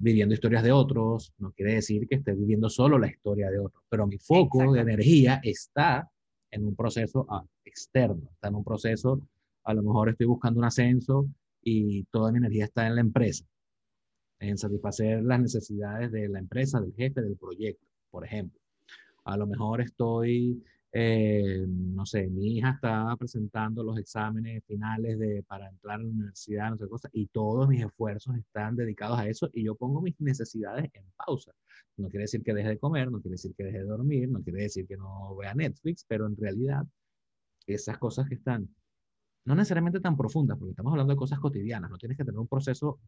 [0.00, 3.82] viviendo historias de otros, no quiere decir que esté viviendo solo la historia de otros,
[3.88, 6.08] pero mi foco de energía está
[6.50, 9.20] en un proceso ah, externo, está en un proceso,
[9.64, 11.28] a lo mejor estoy buscando un ascenso
[11.60, 13.44] y toda mi energía está en la empresa,
[14.40, 18.60] en satisfacer las necesidades de la empresa, del jefe, del proyecto, por ejemplo.
[19.24, 25.42] A lo mejor estoy eh, no sé, mi hija está presentando los exámenes finales de,
[25.42, 29.28] para entrar a la universidad, no sé cosas, y todos mis esfuerzos están dedicados a
[29.28, 31.52] eso y yo pongo mis necesidades en pausa.
[31.98, 34.42] No quiere decir que deje de comer, no quiere decir que deje de dormir, no
[34.42, 36.86] quiere decir que no vea Netflix, pero en realidad
[37.66, 38.68] esas cosas que están
[39.44, 42.48] no necesariamente tan profundas, porque estamos hablando de cosas cotidianas, no tienes que tener un
[42.48, 42.98] proceso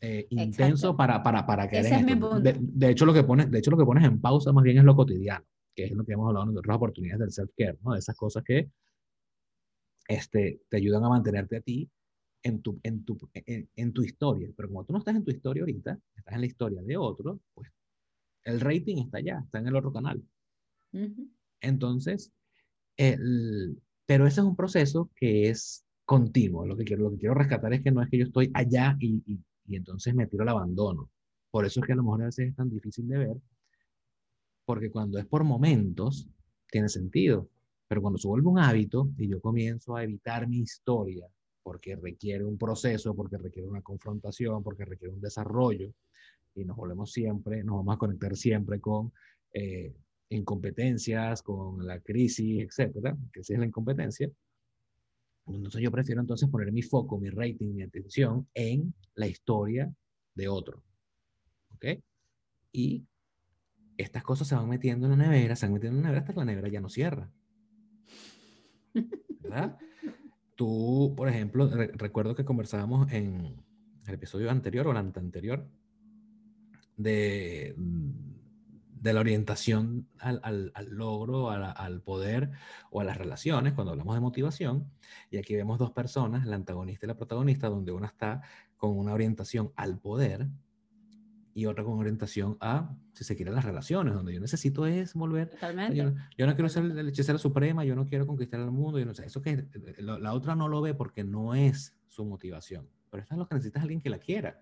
[0.00, 1.78] eh, intenso para, para, para que...
[1.78, 4.20] Ese es mi De, de, hecho, lo que pones, de hecho, lo que pones en
[4.20, 5.44] pausa más bien es lo cotidiano
[5.76, 7.92] que es lo que hemos hablado en otras oportunidades del self-care, ¿no?
[7.92, 8.70] De esas cosas que
[10.08, 11.88] este, te ayudan a mantenerte a ti
[12.42, 14.48] en tu, en, tu, en, tu historia.
[14.56, 17.40] Pero como tú no estás en tu historia ahorita, estás en la historia de otro,
[17.54, 17.70] pues
[18.44, 20.22] el rating está allá, está en el otro canal.
[21.60, 22.32] Entonces,
[22.96, 26.64] el, pero ese es un proceso que es continuo.
[26.64, 28.96] Lo que, quiero, lo que quiero rescatar es que no es que yo estoy allá
[28.98, 31.10] y, y, y entonces me tiro al abandono.
[31.50, 33.36] Por eso es que a lo mejor a veces es tan difícil de ver,
[34.64, 36.28] porque cuando es por momentos,
[36.70, 37.48] tiene sentido.
[37.88, 41.26] Pero cuando se vuelve un hábito y yo comienzo a evitar mi historia,
[41.62, 45.92] porque requiere un proceso, porque requiere una confrontación, porque requiere un desarrollo,
[46.54, 49.12] y nos volvemos siempre, nos vamos a conectar siempre con
[49.52, 49.94] eh,
[50.30, 54.30] incompetencias, con la crisis, etcétera, que es la incompetencia.
[55.46, 59.92] Entonces yo prefiero entonces poner mi foco, mi rating, mi atención en la historia
[60.34, 60.82] de otro.
[61.74, 61.86] ¿Ok?
[62.72, 63.04] Y
[63.96, 66.32] estas cosas se van metiendo en la nevera, se van metiendo en la nevera hasta
[66.32, 67.30] que la nevera ya no cierra.
[69.40, 69.78] ¿Verdad?
[70.56, 73.62] Tú, por ejemplo, recuerdo que conversábamos en
[74.06, 75.68] el episodio anterior o el anterior
[76.96, 77.74] de,
[79.06, 82.50] de la orientación al, al, al logro, al poder
[82.90, 84.90] o a las relaciones, cuando hablamos de motivación.
[85.30, 88.42] Y aquí vemos dos personas, la antagonista y la protagonista, donde una está
[88.76, 90.48] con una orientación al poder
[91.54, 95.48] y otra con orientación a, si se quiere, las relaciones, donde yo necesito es volver.
[95.48, 95.96] Totalmente.
[95.96, 99.14] Yo, no quiero ser la hechicera suprema, yo no quiero conquistar el mundo, yo no
[99.14, 99.66] sé, eso que
[99.98, 103.54] la, otra no lo ve porque no es su motivación, pero esto es lo que
[103.54, 104.60] necesitas alguien que la quiera.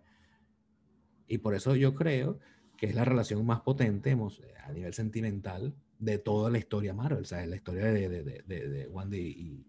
[1.26, 2.38] Y por eso yo creo
[2.76, 4.16] que es la relación más potente
[4.64, 8.68] a nivel sentimental de toda la historia Marvel, o sea, la historia de, de, de,
[8.68, 9.66] de Wanda y, y,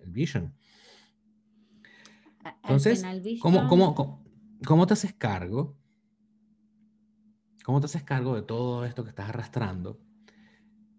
[0.00, 0.52] el Vision.
[2.62, 3.04] Entonces,
[3.40, 4.24] ¿cómo, cómo,
[4.64, 5.76] ¿Cómo te haces cargo?
[7.64, 10.00] ¿Cómo te haces cargo de todo esto que estás arrastrando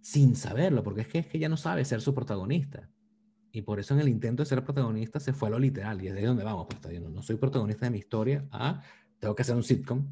[0.01, 0.83] sin saberlo?
[0.83, 2.89] Porque es que, es que ella no sabe ser su protagonista.
[3.51, 6.01] Y por eso en el intento de ser protagonista se fue a lo literal.
[6.03, 6.67] Y es de ahí donde vamos.
[6.67, 8.47] Pues, no, no soy protagonista de mi historia.
[8.51, 8.81] Ah,
[9.19, 10.05] tengo que hacer un sitcom.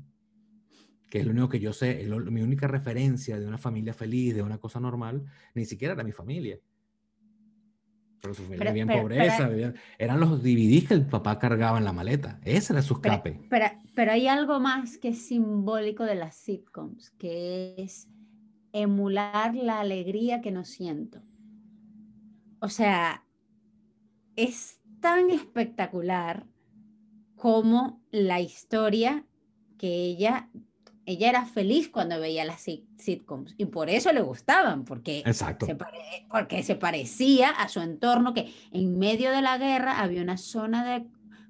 [1.10, 2.08] Que es lo único que yo sé.
[2.30, 6.12] mi única referencia de una familia feliz, de una cosa normal, ni siquiera era mi
[6.12, 6.60] familia
[8.26, 9.50] pero su familia bien pobreza,
[10.00, 12.40] eran los DVDs que el papá cargaba en la maleta.
[12.44, 13.40] Ese era su escape.
[13.50, 18.08] Pero, pero, hay algo más que es simbólico de las sitcoms, que es
[18.74, 21.22] emular la alegría que no siento.
[22.60, 23.24] O sea,
[24.36, 26.48] es tan espectacular
[27.36, 29.24] como la historia
[29.78, 30.50] que ella
[31.06, 32.66] ella era feliz cuando veía las
[32.98, 35.22] sitcoms y por eso le gustaban, porque,
[35.66, 35.78] Se,
[36.30, 40.84] porque se parecía a su entorno, que en medio de la guerra había una zona
[40.84, 41.06] de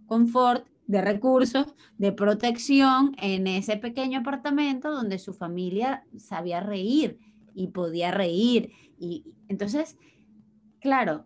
[0.08, 7.18] confort, de recursos, de protección en ese pequeño apartamento donde su familia sabía reír
[7.54, 8.72] y podía reír.
[9.00, 9.98] Y entonces,
[10.80, 11.26] claro,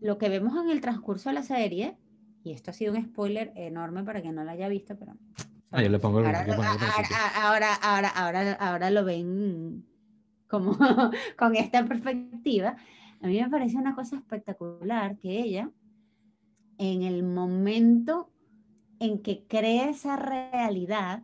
[0.00, 1.96] lo que vemos en el transcurso de la serie,
[2.42, 5.14] y esto ha sido un spoiler enorme para quien no lo haya visto, pero...
[5.70, 6.78] Ah, yo le pongo el, ahora, yo pongo el
[7.36, 9.86] ahora, ahora, ahora, ahora, lo ven
[10.48, 10.76] como
[11.38, 12.76] con esta perspectiva.
[13.22, 15.70] A mí me parece una cosa espectacular que ella,
[16.78, 18.32] en el momento
[18.98, 21.22] en que crea esa realidad,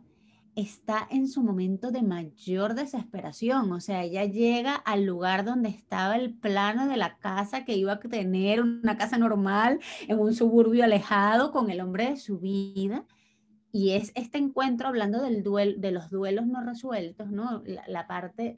[0.55, 3.71] está en su momento de mayor desesperación.
[3.71, 7.93] O sea, ella llega al lugar donde estaba el plano de la casa que iba
[7.93, 13.05] a tener, una casa normal, en un suburbio alejado con el hombre de su vida.
[13.71, 17.63] Y es este encuentro hablando del duel, de los duelos no resueltos, ¿no?
[17.87, 18.57] La, parte,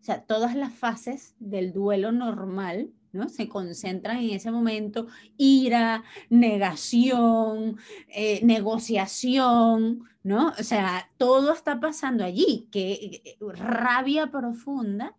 [0.00, 3.28] o sea, todas las fases del duelo normal, ¿no?
[3.28, 7.76] Se concentran en ese momento, ira, negación,
[8.08, 10.48] eh, negociación, ¿no?
[10.58, 15.16] O sea, todo está pasando allí, que eh, rabia profunda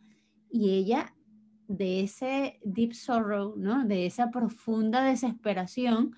[0.49, 1.13] y ella
[1.67, 3.85] de ese deep sorrow, ¿no?
[3.85, 6.15] De esa profunda desesperación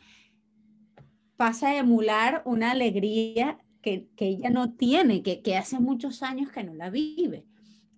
[1.38, 6.64] pasa a emular una alegría que, ella no tiene, que, que hace muchos años que
[6.64, 7.46] no la vive.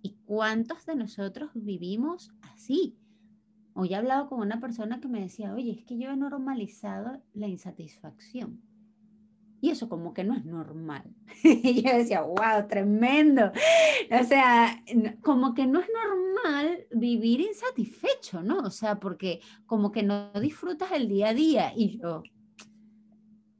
[0.02, 2.96] ¿Y cuántos de nosotros vivimos así?
[3.74, 7.22] Hoy he hablado con una persona que me decía, oye, es que yo he normalizado
[7.34, 8.60] la insatisfacción.
[9.62, 11.02] Y eso como que no es normal.
[11.42, 13.52] y yo decía, wow, tremendo.
[14.10, 14.82] O sea,
[15.22, 18.58] como que no es normal vivir insatisfecho, ¿no?
[18.60, 21.72] O sea, porque como que no disfrutas el día a día.
[21.76, 22.22] Y yo,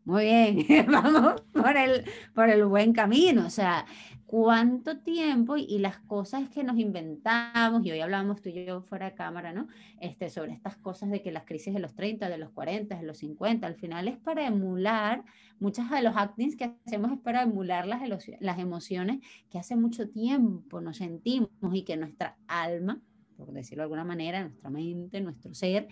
[0.04, 3.46] muy bien, vamos por el, por el buen camino.
[3.46, 3.86] O sea,
[4.30, 9.06] cuánto tiempo y, las cosas que nos inventamos, y hoy hablamos tú y yo fuera
[9.06, 9.66] de cámara, ¿no?
[10.00, 13.02] Este, sobre estas cosas de que las crisis de los 30, de los 40, de
[13.02, 15.24] los 50, al final es para emular,
[15.58, 18.00] muchas de los actings que hacemos es para emular las,
[18.38, 19.18] las emociones
[19.50, 23.00] que hace mucho tiempo nos sentimos y que nuestra alma,
[23.36, 25.88] por decirlo de alguna manera, nuestra mente, nuestro ser,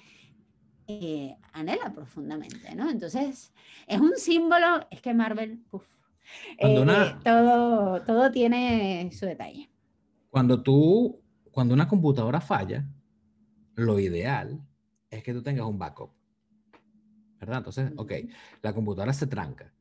[0.89, 2.89] eh, anhela profundamente, ¿no?
[2.89, 3.53] Entonces,
[3.87, 5.63] es un símbolo, es que Marvel,
[6.59, 9.69] eh, todo, todo tiene su detalle.
[10.31, 11.21] Cuando tú,
[11.51, 12.89] cuando una computadora falla,
[13.75, 14.61] lo ideal
[15.11, 16.11] es que tú tengas un backup.
[17.39, 17.59] ¿Verdad?
[17.59, 18.13] Entonces, ok,
[18.63, 19.73] la computadora se tranca.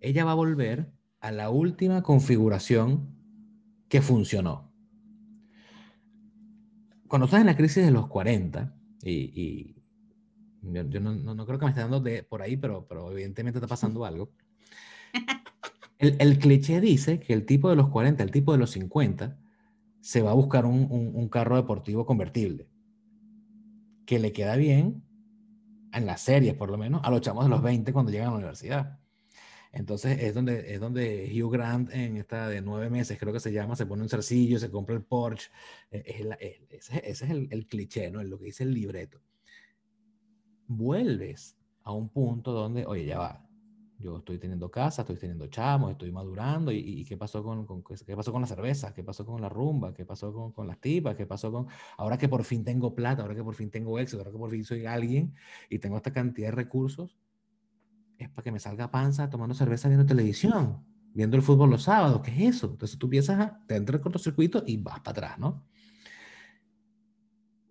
[0.00, 0.90] Ella va a volver
[1.20, 3.14] a la última configuración
[3.88, 4.72] que funcionó.
[7.08, 9.75] Cuando estás en la crisis de los 40, y,
[10.72, 13.68] yo, no, no, creo que me esté dando de, por ahí, pero, pero evidentemente está
[13.68, 14.30] pasando algo.
[15.98, 19.38] El, el, cliché dice que el tipo de los 40, el tipo de los 50,
[20.02, 22.68] se va a buscar un, un, carro deportivo convertible.
[24.04, 25.02] Que le queda bien,
[25.94, 28.30] en las series por lo menos, a los chamos de los 20 cuando llegan a
[28.32, 29.00] la universidad.
[29.72, 33.52] Entonces es donde, es donde Hugh Grant en esta de nueve meses, creo que se
[33.52, 35.50] llama, se pone un cercillo, se compra el Porsche.
[35.90, 36.26] E,
[36.70, 38.20] es ese, es el, el, cliché, ¿no?
[38.20, 39.20] Es lo que dice el libreto.
[40.68, 43.46] Vuelves a un punto donde, oye, ya va,
[43.98, 46.70] yo estoy teniendo casa, estoy teniendo chamos, estoy madurando.
[46.70, 47.66] ¿Y, qué, pasó con,
[48.06, 48.92] qué pasó con la cerveza?
[48.92, 49.94] ¿Qué pasó con la rumba?
[49.94, 51.16] ¿Qué pasó con, con, las tipas?
[51.16, 51.66] ¿Qué pasó con...
[51.96, 54.50] Ahora que por fin tengo plata, ahora que por fin tengo éxito, ahora que por
[54.50, 55.34] fin soy alguien
[55.70, 57.16] y tengo esta cantidad de recursos,
[58.18, 62.20] es para que me salga panza tomando cerveza viendo televisión, viendo el fútbol los sábados.
[62.22, 62.66] ¿Qué es eso?
[62.70, 65.64] Entonces tú piensas, a, te entra el cortocircuito y vas para atrás, ¿no?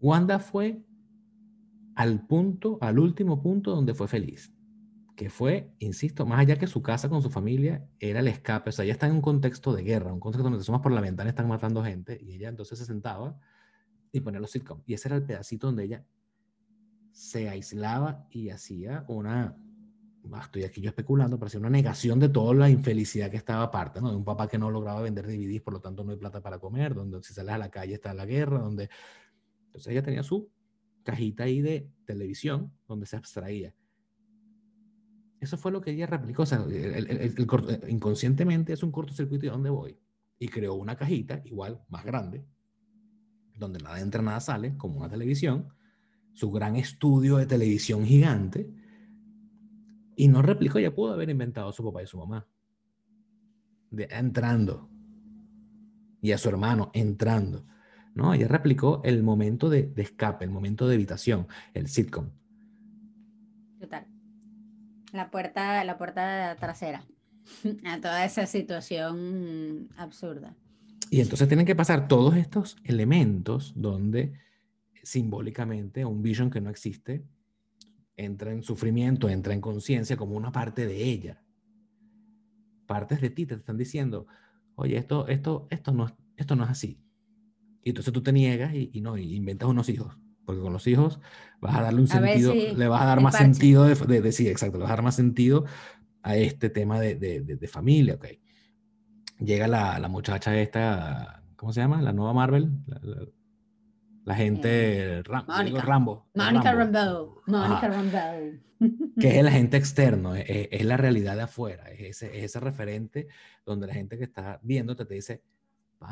[0.01, 0.83] Wanda fue
[1.95, 4.51] al punto, al último punto donde fue feliz
[5.15, 8.69] que fue, insisto, más allá que su casa con su familia, era el escape.
[8.69, 11.01] O sea, ella está en un contexto de guerra, un contexto donde somos por la
[11.01, 13.39] ventana, están matando gente, y ella entonces se sentaba
[14.11, 14.83] y ponía los sitcoms.
[14.85, 16.05] Y ese era el pedacito donde ella
[17.11, 19.57] se aislaba y hacía una,
[20.33, 23.63] ah, estoy aquí yo especulando, pero hacía una negación de toda la infelicidad que estaba
[23.63, 24.09] aparte, ¿no?
[24.09, 26.59] De un papá que no lograba vender DVDs, por lo tanto no hay plata para
[26.59, 28.89] comer, donde si sales a la calle está la guerra, donde...
[29.67, 30.49] Entonces ella tenía su
[31.05, 33.73] cajita ahí de televisión donde se abstraía
[35.45, 36.43] eso fue lo que ella replicó.
[36.43, 37.35] O sea, el,
[37.87, 39.97] inconscientemente es un cortocircuito de dónde voy.
[40.37, 42.45] Y creó una cajita, igual, más grande,
[43.55, 45.69] donde nada entra, nada sale, como una televisión,
[46.33, 48.69] su gran estudio de televisión gigante,
[50.17, 52.47] y no replicó, ya pudo haber inventado a su papá y su mamá.
[53.91, 54.89] De, entrando.
[56.21, 57.65] Y a su hermano entrando.
[58.15, 62.29] No, ella replicó el momento de, de escape, el momento de evitación, el sitcom.
[63.79, 64.07] Total
[65.15, 67.03] la puerta, la puerta trasera
[67.85, 70.55] a toda esa situación absurda.
[71.09, 74.33] Y entonces tienen que pasar todos estos elementos donde
[75.03, 77.23] simbólicamente un vision que no existe
[78.17, 81.41] entra en sufrimiento, entra en conciencia como una parte de ella.
[82.87, 84.25] Partes de ti te están diciendo,
[84.75, 86.99] oye, esto, esto, esto, no, esto no es así.
[87.85, 90.17] Y entonces tú te niegas y, no, inventas unos hijos.
[90.43, 91.19] Porque con los hijos
[91.61, 94.79] vas a darle un sentido, le vas a dar más sentido de, de, sí, exacto,
[94.79, 95.65] le vas a dar más sentido
[96.23, 98.25] a este tema de, de familia, ok.
[99.39, 102.01] Llega la, la, muchacha esta, ¿cómo se llama?
[102.01, 102.71] La nueva Marvel,
[104.23, 105.53] la, gente eh, Rambo.
[105.53, 106.25] Mónica Rambo.
[106.33, 106.99] Mónica Rambo.
[109.19, 112.59] Que es el agente externo, es, es, la realidad de afuera, es ese, es ese
[112.59, 113.27] referente
[113.63, 115.43] donde la gente que está viéndote te dice,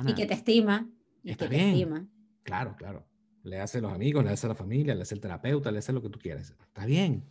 [0.06, 0.88] y que te estima.
[1.24, 1.70] Y está bien.
[1.70, 2.08] Estima.
[2.44, 3.08] Claro, claro.
[3.44, 5.80] Le hace a los amigos, le hace a la familia, le hace el terapeuta, le
[5.80, 6.52] hace lo que tú quieras.
[6.52, 7.24] Está bien.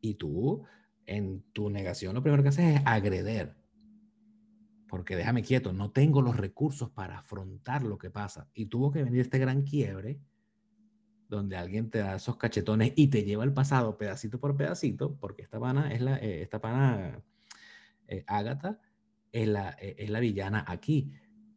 [0.00, 0.64] Y tú,
[1.06, 3.56] en tu negación, lo primero que haces es agreder.
[4.88, 8.48] Porque déjame quieto, no tengo los recursos para afrontar lo que pasa.
[8.54, 10.20] Y tuvo que venir este gran quiebre
[11.28, 15.42] donde alguien te da esos cachetones y te lleva el pasado pedacito por pedacito, porque
[15.42, 17.22] esta pana es la, eh, esta pana
[18.06, 18.80] eh, Ágata
[19.32, 21.12] es la, eh, es la villana aquí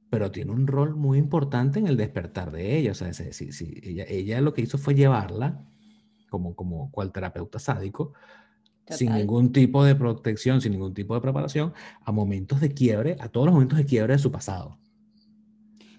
[0.10, 2.92] pero tiene un rol muy importante en el despertar de ella.
[2.92, 5.62] O sea, si, si, ella, ella, lo que hizo fue llevarla,
[6.30, 8.14] como, como cual terapeuta sádico,
[8.90, 13.30] sin ningún tipo de protección, sin ningún tipo de preparación, a momentos de quiebre, a
[13.30, 14.78] todos los momentos de quiebre de su pasado.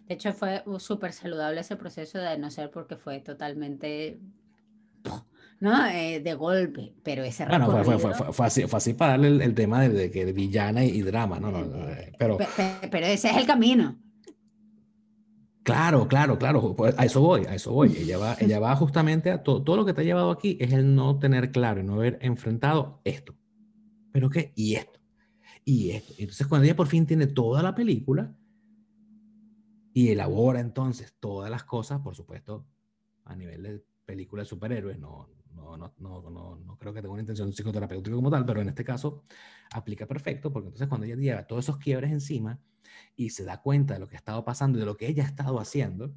[0.07, 4.18] De hecho, fue súper saludable ese proceso de no ser porque fue totalmente
[5.61, 5.87] ¿no?
[5.87, 9.44] Eh, de golpe, pero ese bueno, fue, fue, fue, fue, así, fue, así, para darle
[9.44, 11.51] el, tema de, que villana y, drama, ¿no?
[11.51, 12.38] no, eh, pero,
[12.90, 13.99] pero, ese es el camino.
[15.64, 17.94] Claro, claro, claro, pues, a eso voy, a eso voy.
[17.94, 20.73] Ella va, ella va justamente a todo, todo lo que te ha llevado aquí es
[20.73, 23.35] el no tener claro y no haber enfrentado esto.
[24.12, 24.53] ¿Pero qué?
[24.57, 24.99] Y esto.
[25.66, 26.14] Y esto.
[26.16, 28.35] Entonces, cuando ella por fin tiene toda la película
[29.92, 32.64] y elabora entonces todas las cosas, por supuesto,
[33.27, 35.29] a nivel de película de superhéroes, no,
[35.76, 38.85] no, no, no, no, creo que tenga una intención psicoterapéutica como tal, pero en este
[38.85, 39.24] caso
[39.72, 42.61] aplica perfecto, porque entonces cuando ella lleva todos esos quiebres encima
[43.16, 45.24] y se da cuenta de lo que ha estado pasando y de lo que ella
[45.24, 46.12] ha estado haciendo,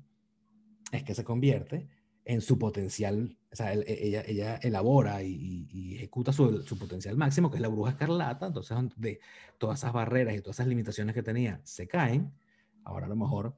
[0.91, 1.87] es que se convierte
[2.23, 7.49] en su potencial, o sea, e, ella, ella elabora y, ejecuta su, su, potencial máximo,
[7.49, 9.19] que es la bruja escarlata, entonces de
[9.57, 12.33] todas esas barreras y todas esas limitaciones que tenía se caen,
[12.83, 13.55] ahora a lo mejor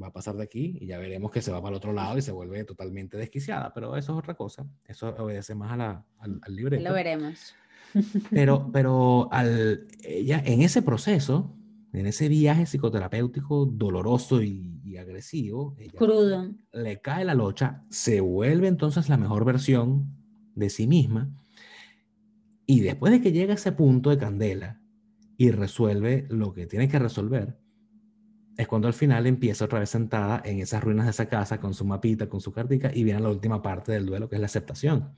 [0.00, 2.18] va a pasar de aquí y ya veremos que se va para el otro lado
[2.18, 6.04] y se vuelve totalmente desquiciada, pero eso es otra cosa, eso obedece más a la,
[6.18, 6.82] al, al libreto.
[6.82, 7.54] Lo veremos.
[8.30, 11.54] Pero, pero al, ella, en ese proceso,
[11.92, 18.66] en ese viaje psicoterapéutico doloroso y, y agresivo, crudo, le cae la locha, se vuelve
[18.66, 20.08] entonces la mejor versión
[20.56, 21.30] de sí misma
[22.66, 24.80] y después de que llega a ese punto de candela
[25.36, 27.58] y resuelve lo que tiene que resolver,
[28.56, 31.74] es cuando al final empieza otra vez sentada en esas ruinas de esa casa con
[31.74, 34.46] su mapita, con su cartica, y viene la última parte del duelo, que es la
[34.46, 35.16] aceptación.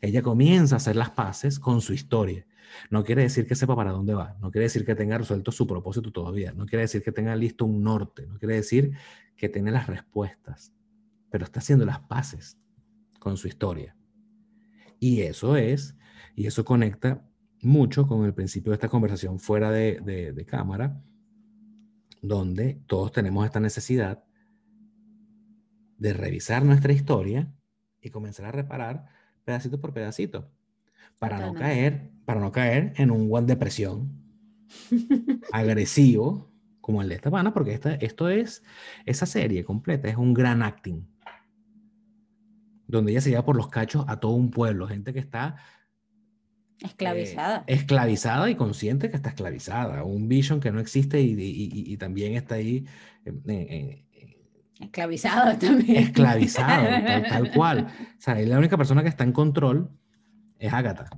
[0.00, 2.46] Ella comienza a hacer las paces con su historia.
[2.90, 5.66] No quiere decir que sepa para dónde va, no quiere decir que tenga resuelto su
[5.66, 8.92] propósito todavía, no quiere decir que tenga listo un norte, no quiere decir
[9.36, 10.72] que tiene las respuestas,
[11.30, 12.58] pero está haciendo las paces
[13.20, 13.96] con su historia.
[14.98, 15.96] Y eso es,
[16.34, 17.24] y eso conecta
[17.62, 21.00] mucho con el principio de esta conversación fuera de, de, de cámara,
[22.26, 24.24] donde todos tenemos esta necesidad
[25.98, 27.52] de revisar nuestra historia
[28.00, 29.06] y comenzar a reparar
[29.44, 30.50] pedacito por pedacito
[31.18, 34.22] para no caer, para no caer en un one depresión
[35.52, 38.62] agresivo como el de esta pana, porque esta, esto es,
[39.06, 41.08] esa serie completa es un gran acting,
[42.86, 45.56] donde ella se lleva por los cachos a todo un pueblo, gente que está
[46.80, 47.64] Esclavizada.
[47.66, 50.04] Eh, esclavizada y consciente que está esclavizada.
[50.04, 52.86] Un vision que no existe y, y, y también está ahí.
[53.24, 54.04] Eh,
[54.80, 56.04] esclavizado también.
[56.04, 56.86] Esclavizado,
[57.28, 57.86] tal, cual.
[57.86, 59.90] O sea, la única persona que está en control
[60.58, 61.08] es Agatha.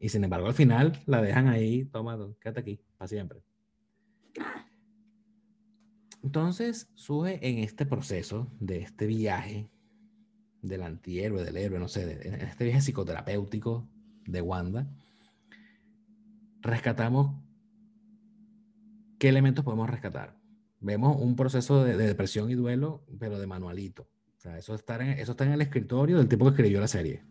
[0.00, 3.42] Y sin embargo, al final la dejan ahí, toma, quédate aquí, para siempre.
[6.22, 9.70] Entonces, sube en este proceso de este viaje
[10.62, 13.88] del antihéroe, del héroe, no sé, en este viaje psicoterapéutico
[14.28, 14.86] de Wanda,
[16.60, 17.34] rescatamos
[19.18, 20.36] qué elementos podemos rescatar.
[20.80, 24.08] Vemos un proceso de, depresión y duelo, pero de manualito.
[24.56, 27.24] Eso está, en, eso está en el escritorio del tipo que escribió la serie.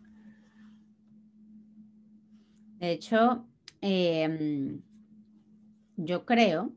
[2.78, 3.46] De hecho,
[3.80, 4.82] em,
[5.96, 6.72] yo creo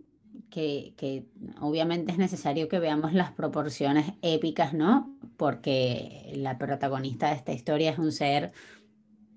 [0.50, 1.26] que, que,
[1.60, 5.18] obviamente es necesario que veamos las proporciones épicas, ¿no?
[5.36, 8.54] Porque la protagonista de esta historia es un ser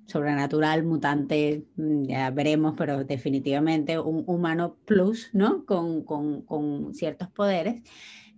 [0.07, 5.65] sobrenatural, mutante, mm, ya veremos, pero definitivamente un humano plus, ¿no?
[5.65, 7.83] Con, con, con ciertos poderes,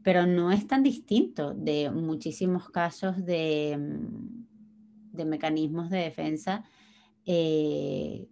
[0.03, 6.65] pero no es tan distinto de muchísimos casos de, mm, de mecanismos de defensa
[7.25, 8.29] eh,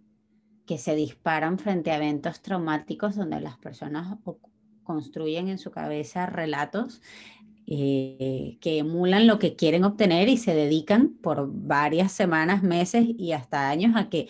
[0.65, 4.17] que se disparan frente a eventos traumáticos donde las personas
[4.83, 7.01] construyen en su cabeza relatos
[7.67, 13.31] eh, que emulan lo que quieren obtener y se dedican por varias semanas, meses y
[13.31, 14.27] hasta años a que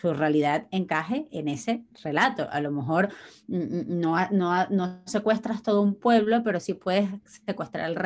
[0.00, 2.48] su realidad encaje en ese relato.
[2.50, 3.08] A lo mejor
[3.48, 7.08] mm, mm, no, no, no secuestras todo un pueblo, pero sí puedes
[7.44, 7.98] secuestrar el,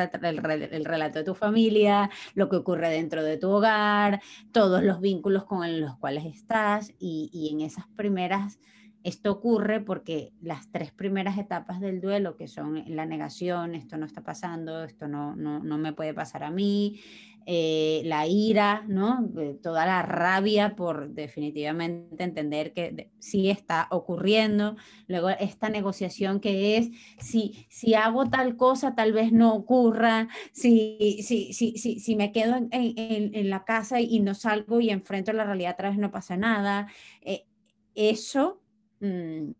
[0.71, 4.21] el, relato de tu familia, lo que ocurre dentro de tu hogar,
[4.51, 8.59] todos los vínculos con los cuales estás y, y en esas primeras
[9.03, 14.05] esto ocurre porque las tres primeras etapas del duelo, que son la negación, esto no
[14.05, 17.01] está pasando, esto no, no, no me puede pasar a mí,
[17.45, 19.29] eh, la ira, ¿no?
[19.61, 24.77] toda la rabia por definitivamente entender que sí está ocurriendo,
[25.07, 26.89] luego esta negociación que es,
[27.19, 32.31] si, si hago tal cosa, tal vez no ocurra, si, si, si, si, si me
[32.31, 36.37] quedo en, la casa y no salgo y enfrento la realidad, otra vez no pasa
[36.37, 36.87] nada.
[37.21, 37.45] Eh,
[37.93, 38.62] eso
[39.03, 39.51] Mm,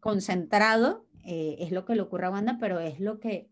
[0.00, 3.48] concentrado, eh, es lo que le ocurre a Wanda, pero es lo que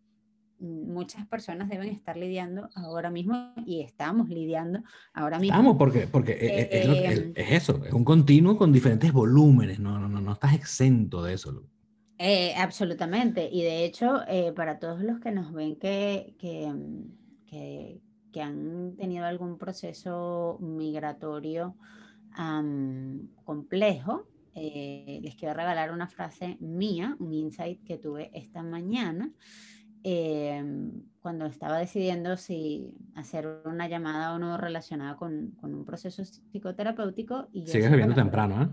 [0.58, 4.82] mm, muchas personas deben estar lidiando ahora mismo y estamos lidiando
[5.14, 5.54] ahora mismo.
[5.54, 10.20] Estamos, porque, porque eh, eh, es, eso, es un continuo con diferentes volúmenes, no, no,
[10.20, 11.62] no, estás exento de eso.
[12.58, 14.20] absolutamente, y de hecho,
[14.54, 16.70] para todos los que nos ven que, que,
[17.46, 17.98] que,
[18.30, 21.76] que han tenido algún proceso migratorio
[23.44, 29.32] complejo, eh, les quiero regalar una frase mía, un insight que tuve esta mañana,
[30.04, 36.22] em, cuando estaba decidiendo si hacer una llamada o no relacionada con, con un proceso
[36.24, 37.48] psicoterapéutico.
[37.52, 38.68] Y Sigues bebiendo temprano, ¿eh?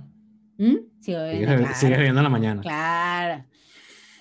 [0.63, 1.01] ¿Mm?
[1.01, 2.61] Sigo bebiendo, Sigues, bebiendo en la mañana.
[2.61, 3.45] Claro.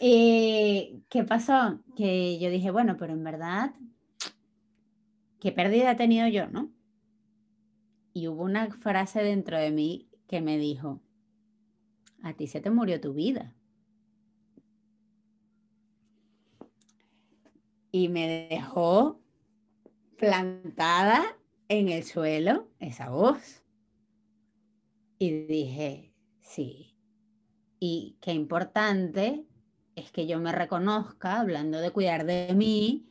[0.01, 1.81] Eh, ¿Qué pasó?
[1.95, 3.75] Que yo dije, bueno, pero en verdad,
[5.41, 6.71] ¿qué pérdida he tenido yo, no?
[8.15, 11.03] Y hubo una frase dentro de mí que me dijo,
[12.23, 13.55] a ti se te murió tu vida.
[17.93, 19.21] Y me dejó
[20.17, 21.37] plantada
[21.69, 23.63] en el suelo esa voz.
[25.19, 26.97] Y dije, sí.
[27.79, 29.45] Y qué importante
[29.97, 33.07] es que yo me reconozca, hablando de cuidar de mí,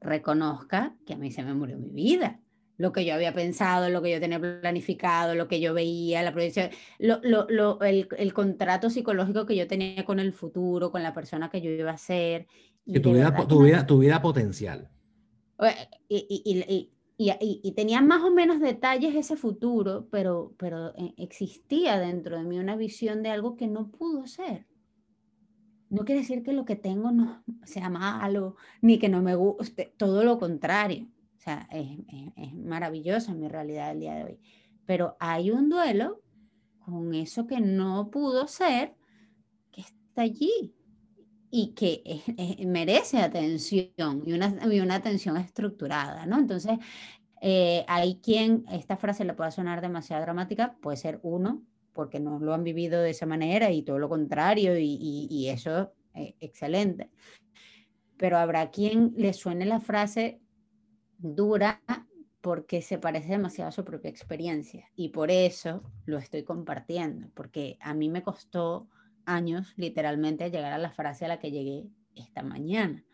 [0.00, 2.40] reconozca que a mí se me murió mi vida
[2.78, 6.32] lo que yo había pensado, lo que yo tenía planificado, lo que yo veía, la
[6.32, 11.12] proyección, lo, lo, el, el, contrato psicológico que yo tenía con el futuro, con la
[11.12, 12.46] persona que yo iba a ser.
[12.86, 14.88] Y tu, vida, tu, vida, tu vida potencial.
[16.08, 21.98] Y, y, y, y, tenía más o menos detalles ese futuro, pero, pero eh, existía
[21.98, 24.66] dentro de mí una visión de algo que no pudo ser.
[25.90, 29.92] No quiere decir que lo que tengo no sea malo, ni que no me guste,
[29.96, 31.08] todo lo contrario
[31.38, 31.86] o sea, es,
[32.36, 34.40] es, maravillosa mi realidad del día de hoy.
[34.86, 36.20] Pero hay un duelo
[36.80, 38.96] con eso que no pudo ser,
[39.70, 40.74] que está allí
[41.50, 42.22] y que
[42.66, 46.38] merece atención y una, y una atención estructurada, ¿no?
[46.38, 46.78] Entonces,
[47.40, 51.62] eh, hay quien, esta frase le puede sonar demasiado dramática, puede ser uno,
[51.92, 55.92] porque no lo han vivido de esa manera y todo lo contrario, y, y, eso
[56.14, 57.10] es excelente.
[58.16, 60.40] Pero habrá quien le suene la frase
[61.18, 61.82] dura
[62.40, 67.76] porque se parece demasiado a su propia experiencia y por eso lo estoy compartiendo, porque
[67.80, 68.88] a mí me costó
[69.26, 73.04] años literalmente llegar a la frase a la que llegué esta mañana.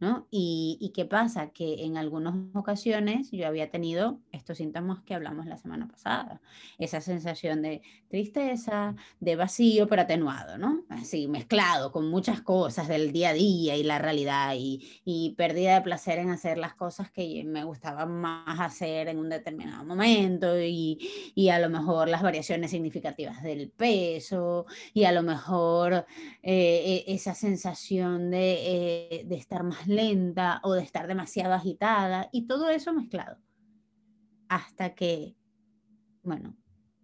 [0.00, 0.26] ¿No?
[0.30, 1.50] Y, qué pasa?
[1.50, 6.40] Que en algunas ocasiones yo había tenido estos síntomas que hablamos la semana pasada,
[6.78, 10.84] esa sensación de tristeza, de vacío, pero atenuado, ¿no?
[10.88, 15.82] Así, mezclado con muchas cosas del día a día y la realidad y, pérdida de
[15.82, 20.98] placer en hacer las cosas que me gustaba más hacer en un determinado momento y,
[21.34, 26.06] y a lo mejor las variaciones significativas del peso y a lo mejor
[26.42, 32.28] eh, e, esa sensación de, eh, de estar más lenta o de estar demasiado agitada
[32.32, 33.38] y todo eso mezclado.
[34.48, 35.36] Hasta que,
[36.22, 36.56] bueno,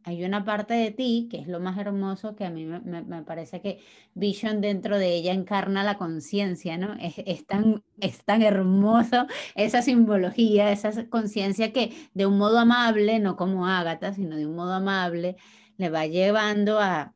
[0.07, 3.61] hay una parte de ti que es lo más hermoso que a mí me, parece
[3.61, 3.81] que
[4.15, 6.95] Vision dentro de ella encarna la conciencia, ¿no?
[7.01, 9.27] Es, es, tan, es tan hermoso
[9.57, 14.55] esa simbología, esa conciencia que de un modo amable, no como Ágata, sino de un
[14.55, 15.37] modo amable,
[15.77, 17.13] le va llevando a,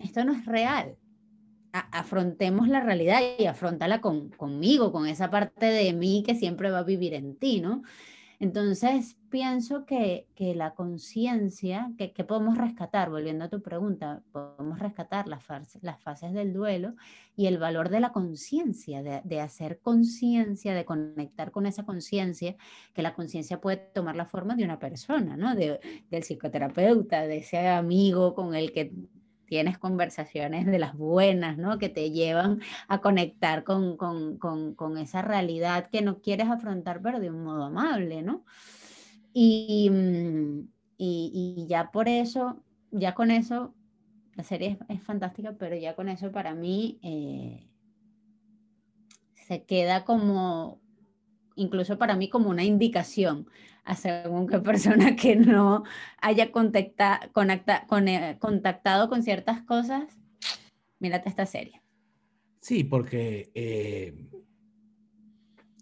[0.00, 0.96] esto no es real,
[1.92, 6.80] afrontemos la realidad y afrontala con, conmigo, con esa parte de mí que siempre va
[6.80, 7.82] a vivir en ti, ¿no?
[8.40, 14.78] Entonces, pienso que, que la conciencia, que, que, podemos rescatar, volviendo a tu pregunta, podemos
[14.78, 16.94] rescatar las, fases, las fases del duelo
[17.34, 22.54] y el valor de la conciencia, de, de, hacer conciencia, de conectar con esa conciencia,
[22.94, 25.56] que la conciencia puede tomar la forma de una persona, ¿no?
[25.56, 28.92] De, del psicoterapeuta, de ese amigo con el que
[29.48, 31.78] tienes conversaciones de las buenas, ¿no?
[31.78, 37.30] Que te llevan a conectar con, con, esa realidad que no quieres afrontar, pero de
[37.30, 38.44] un modo amable, ¿no?
[39.32, 40.68] Y, mm,
[40.98, 43.74] y, ya por eso, ya con eso,
[44.34, 47.68] la serie es, fantástica, pero ya con eso para mí eh,
[49.34, 50.80] se queda como,
[51.58, 53.48] incluso para mí como una indicación
[53.84, 55.84] a según qué persona que no
[56.20, 60.04] haya contacta, conecta, con, eh, contactado con ciertas cosas,
[60.98, 61.82] mírate esta serie.
[62.60, 64.28] Sí, porque eh,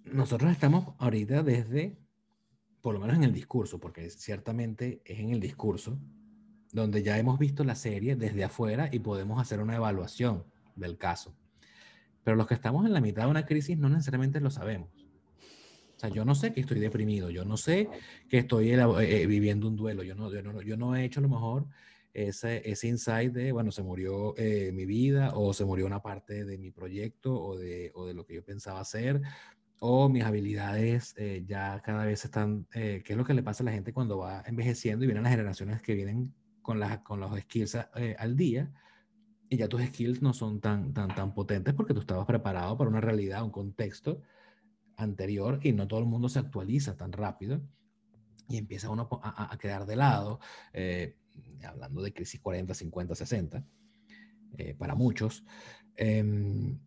[0.05, 1.97] nosotros estamos ahorita desde,
[2.81, 5.99] por lo menos en el discurso, porque ciertamente es en el discurso,
[6.73, 11.35] donde ya hemos visto la serie desde afuera y podemos hacer una evaluación del caso.
[12.23, 15.06] Pero los que estamos en la mitad de una crisis no necesariamente lo sabemos.
[15.97, 17.89] O sea, yo no sé que estoy deprimido, yo no sé
[18.29, 21.21] que estoy eh, eh, viviendo un duelo, yo no, yo no, yo no he hecho
[21.21, 21.67] a lo mejor
[22.13, 26.45] ese, ese insight de, bueno, se murió eh, mi vida o se murió una parte
[26.45, 29.23] de mi proyecto o de, o de lo que yo pensaba hacer
[29.79, 31.15] o mis habilidades
[31.47, 34.43] ya cada vez están, ¿qué es lo que le pasa a la gente cuando va
[34.47, 36.33] envejeciendo y vienen las generaciones que vienen
[36.63, 37.77] con, las, con los skills
[38.19, 38.73] al día?
[39.51, 42.89] Y ya tus skills no son tan, tan, tan potentes porque tú estabas preparado para
[42.89, 44.23] una realidad, un contexto
[44.97, 47.61] anterior y no todo el mundo se actualiza tan rápido
[48.49, 50.41] y empieza uno a, quedar de lado,
[50.73, 51.17] eh,
[51.65, 53.65] hablando de crisis 40, 50, 60,
[54.79, 55.45] para muchos.
[55.97, 56.79] Em,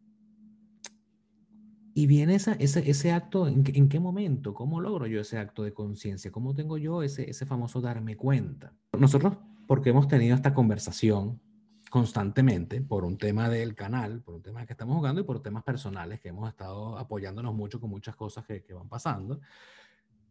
[1.93, 4.53] y viene esa, ese, ese acto, ¿en, ¿en, qué momento?
[4.53, 6.31] ¿Cómo logro yo ese acto de conciencia?
[6.31, 8.73] ¿Cómo tengo yo ese, ese famoso darme cuenta?
[8.97, 9.37] Nosotros,
[9.67, 11.41] porque hemos tenido esta conversación
[11.89, 15.63] constantemente por un tema del canal, por un tema que estamos jugando y por temas
[15.63, 19.41] personales que hemos estado apoyándonos mucho con muchas cosas que, que van pasando.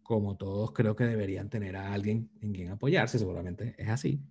[0.02, 4.22] Como todos creo que deberían tener a alguien en quien apoyarse, seguramente es así.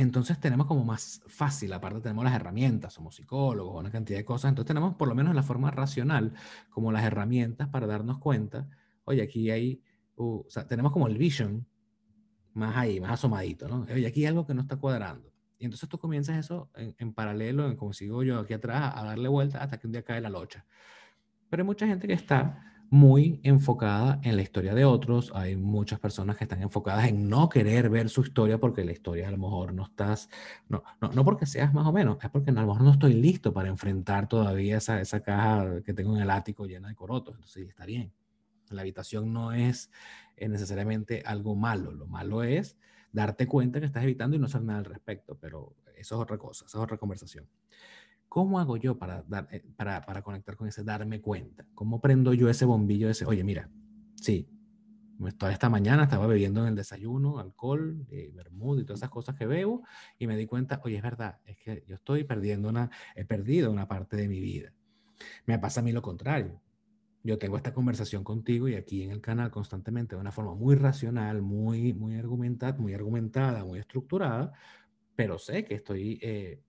[0.00, 4.48] Entonces tenemos como más fácil, aparte tenemos las herramientas, somos psicólogos, una cantidad de cosas,
[4.48, 6.32] entonces tenemos por lo menos la forma racional
[6.70, 8.66] como las herramientas para darnos cuenta,
[9.04, 9.82] oye, aquí hay,
[10.16, 11.66] uh, o sea, tenemos como el vision
[12.54, 13.86] más ahí, más asomadito, ¿no?
[13.92, 15.30] Oye, aquí hay algo que no está cuadrando.
[15.58, 19.28] Y entonces tú comienzas eso en, paralelo, en, como sigo yo aquí atrás, a darle
[19.28, 20.64] vuelta hasta que un día cae la locha.
[21.50, 25.30] Pero hay mucha gente que está muy enfocada en la historia de otros.
[25.34, 29.28] Hay muchas personas que están enfocadas en no querer ver su historia porque la historia
[29.28, 30.28] a lo mejor no estás,
[30.68, 33.14] no, no, no porque seas más o menos, es porque a lo mejor no estoy
[33.14, 37.34] listo para enfrentar todavía esa, esa caja que tengo en el ático llena de corotos.
[37.34, 38.12] Entonces está bien.
[38.70, 39.90] La habitación no es
[40.38, 41.92] necesariamente algo malo.
[41.92, 42.78] Lo malo es
[43.12, 46.38] darte cuenta que estás evitando y no hacer nada al respecto, pero eso es otra
[46.38, 47.46] cosa, eso es otra conversación.
[48.28, 51.66] ¿Cómo hago yo para, dar, eh, para, para conectar con ese darme cuenta?
[51.74, 53.68] ¿Cómo prendo yo ese bombillo de ese, oye, mira,
[54.14, 54.48] sí,
[55.36, 59.46] toda esta mañana estaba bebiendo en el desayuno alcohol, eh, y todas esas cosas que
[59.46, 59.82] bebo
[60.18, 63.70] y me di cuenta, oye, es verdad, es que yo estoy perdiendo una, he perdido
[63.70, 64.72] una parte de mi vida.
[65.44, 66.62] Me pasa a mí lo contrario
[67.22, 70.74] yo tengo esta conversación contigo y aquí en el canal constantemente de una forma muy
[70.74, 74.52] racional, muy, muy, argumentada, muy argumentada, muy estructurada,
[75.14, 76.62] pero sé que estoy eh,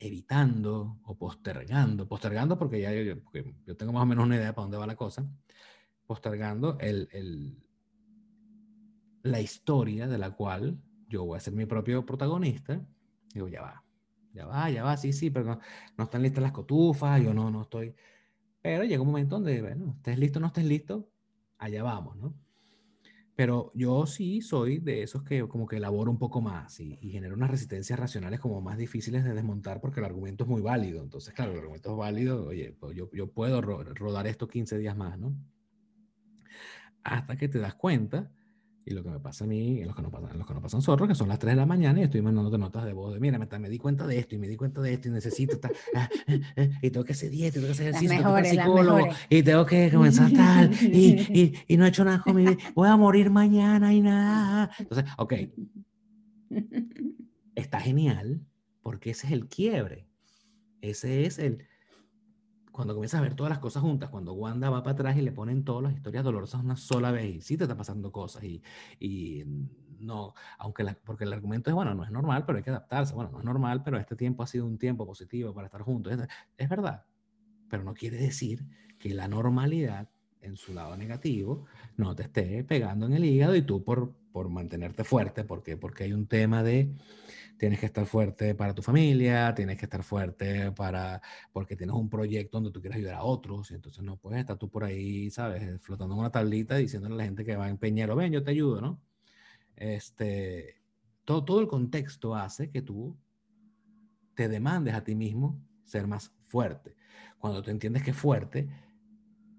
[0.00, 3.14] evitando o postergando, postergando porque ya yo,
[3.66, 5.24] yo, tengo más o menos una idea para dónde va la cosa,
[6.06, 7.56] postergando el, el,
[9.22, 12.84] la historia de la cual yo voy a ser mi propio protagonista.
[13.32, 13.84] Digo, ya va,
[14.32, 15.60] ya va, ya va, sí, sí, pero no,
[15.96, 17.94] no están listas las cotufas, yo no, no estoy
[18.62, 21.08] pero llega un momento donde, bueno, estés listo no estés listo,
[21.58, 22.34] allá vamos, ¿no?
[23.36, 27.10] Pero yo sí soy de esos que como que elaboro un poco más y, y
[27.10, 31.02] genero unas resistencias racionales como más difíciles de desmontar porque el argumento es muy válido.
[31.02, 34.94] Entonces, claro, el argumento es válido, oye, pues yo, yo puedo rodar esto 15 días
[34.94, 35.34] más, ¿no?
[37.02, 38.30] Hasta que te das cuenta
[38.84, 40.82] y lo que me pasa a mí, los que no pasan, los que no pasan
[40.82, 43.20] zorros, que son las 3 de la mañana y estoy mandando notas de voz de,
[43.20, 45.54] mira, me, me, di cuenta de esto y me di cuenta de esto y necesito
[45.54, 48.44] estar, ah, eh, eh, y tengo que hacer dieta, tengo que hacer ejercicio, tengo que
[48.44, 52.44] psicólogo y tengo que comenzar tal y, y, y, no he hecho nada con mi
[52.44, 54.70] vida, voy a morir mañana y nada.
[54.78, 55.34] Entonces, ok,
[57.54, 58.40] está genial
[58.82, 60.06] porque ese es el quiebre,
[60.80, 61.66] ese es el,
[62.72, 65.32] cuando comienzas a ver todas las cosas juntas, cuando Wanda va para atrás y le
[65.32, 68.62] ponen todas las historias dolorosas una sola vez y sí te está pasando cosas y,
[68.98, 69.44] y
[69.98, 73.14] no, aunque la, porque el argumento es, bueno, no es normal, pero hay que adaptarse,
[73.14, 76.12] bueno, no es normal, pero este tiempo ha sido un tiempo positivo para estar juntos,
[76.12, 77.04] es, es verdad,
[77.68, 78.64] pero no quiere decir
[78.98, 80.08] que la normalidad
[80.42, 81.66] en su lado negativo
[81.96, 86.04] no te esté pegando en el hígado y tú por, por mantenerte fuerte, porque, porque
[86.04, 86.92] hay un tema de
[87.58, 91.20] tienes que estar fuerte para tu familia, tienes que estar fuerte para,
[91.52, 94.56] porque tienes un proyecto donde tú quieres ayudar a otros, y entonces no puedes estar
[94.56, 95.80] tú por ahí, ¿sabes?
[95.82, 98.52] Flotando en una tablita diciéndole a la gente que va en Peñero, ven, yo te
[98.52, 99.02] ayudo, ¿no?
[99.76, 100.76] Este,
[101.24, 103.18] todo, todo el contexto hace que tú
[104.34, 106.96] te demandes a ti mismo ser más fuerte.
[107.38, 108.70] Cuando tú entiendes que fuerte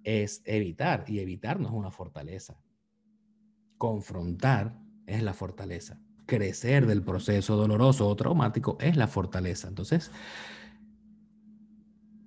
[0.03, 2.59] es evitar, y evitar no es una fortaleza.
[3.82, 4.77] Confrontar
[5.07, 5.99] es la fortaleza.
[6.27, 9.69] Crecer del proceso doloroso o traumático es la fortaleza.
[9.69, 10.11] Entonces,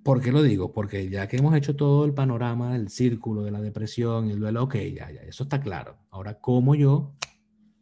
[0.03, 0.73] ¿por qué lo digo?
[0.73, 4.63] Porque ya que hemos hecho todo el panorama del círculo de la depresión el duelo,
[4.63, 5.95] ok, ya, ya, eso está claro.
[6.09, 7.15] Ahora, ¿cómo yo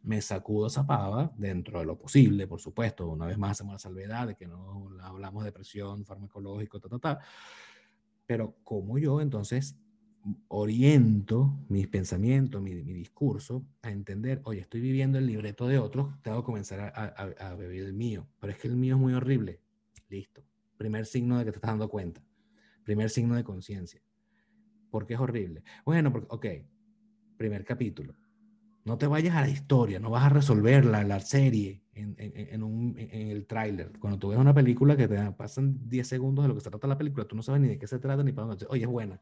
[0.04, 3.08] me sacudo esa pava dentro de lo posible, por supuesto?
[3.08, 6.98] Una vez más hacemos la salvedad de que no hablamos de depresión, farmacológico, ta, ta,
[7.00, 7.18] ta.
[8.24, 9.76] Pero ¿cómo yo entonces
[10.48, 16.38] oriento mis pensamientos, mi, discurso a entender, oye, estoy viviendo el libreto de otros, tengo
[16.38, 19.60] que comenzar a, a, el mío, pero es que el mío es muy horrible.
[20.08, 20.42] Listo.
[20.76, 22.22] Primer signo de que te estás dando cuenta.
[22.84, 24.02] Primer signo de conciencia.
[24.90, 25.62] ¿Por qué es horrible?
[25.84, 26.46] Bueno, porque, ok,
[27.36, 28.14] primer capítulo.
[28.84, 32.32] No te vayas a la historia, no vas a resolver la, la serie en, en,
[32.34, 33.92] en, un, en el tráiler.
[33.98, 36.86] Cuando tú ves una película que te pasan 10 segundos de lo que se trata
[36.86, 38.66] la película, tú no sabes ni de qué se trata ni para dónde.
[38.68, 39.20] Oye, es buena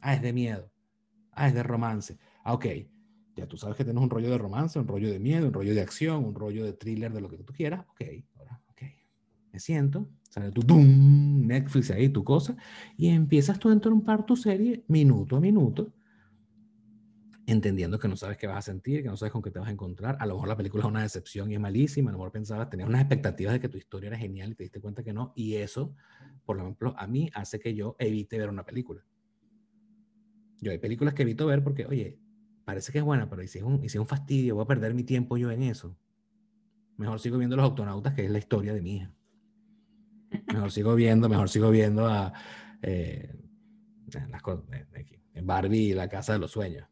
[0.00, 0.70] Ah, es de miedo.
[1.32, 2.18] Ah, es de romance.
[2.44, 2.66] Ah, ok.
[3.36, 5.74] Ya tú sabes que tienes un rollo de romance, un rollo de miedo, un rollo
[5.74, 7.86] de acción, un rollo de thriller, de lo que tú quieras.
[7.88, 8.02] Ok,
[8.36, 8.82] ahora, ok.
[9.52, 12.56] Me siento, sale tu boom, Netflix ahí, tu cosa,
[12.96, 15.92] y empiezas tú a entrompar tu serie minuto a minuto,
[17.46, 19.68] entendiendo que no sabes qué vas a sentir, que no sabes con qué te vas
[19.68, 20.16] a encontrar.
[20.20, 22.10] A lo mejor la película es una decepción y es malísima.
[22.10, 24.62] A lo mejor pensabas, tenías unas expectativas de que tu historia era genial y te
[24.64, 25.32] diste cuenta que no.
[25.34, 25.94] Y eso,
[26.44, 29.04] por ejemplo, a mí hace que yo evite ver una película.
[30.60, 32.18] Yo hay películas que evito ver porque, oye,
[32.64, 35.36] parece que es buena, pero si es un, un fastidio, voy a perder mi tiempo
[35.36, 35.96] yo en eso.
[36.96, 39.12] Mejor sigo viendo Los Autonautas, que es la historia de mi hija.
[40.52, 42.32] Mejor sigo viendo, mejor sigo viendo a
[42.82, 43.34] eh,
[45.34, 46.86] en Barbie la casa de los sueños.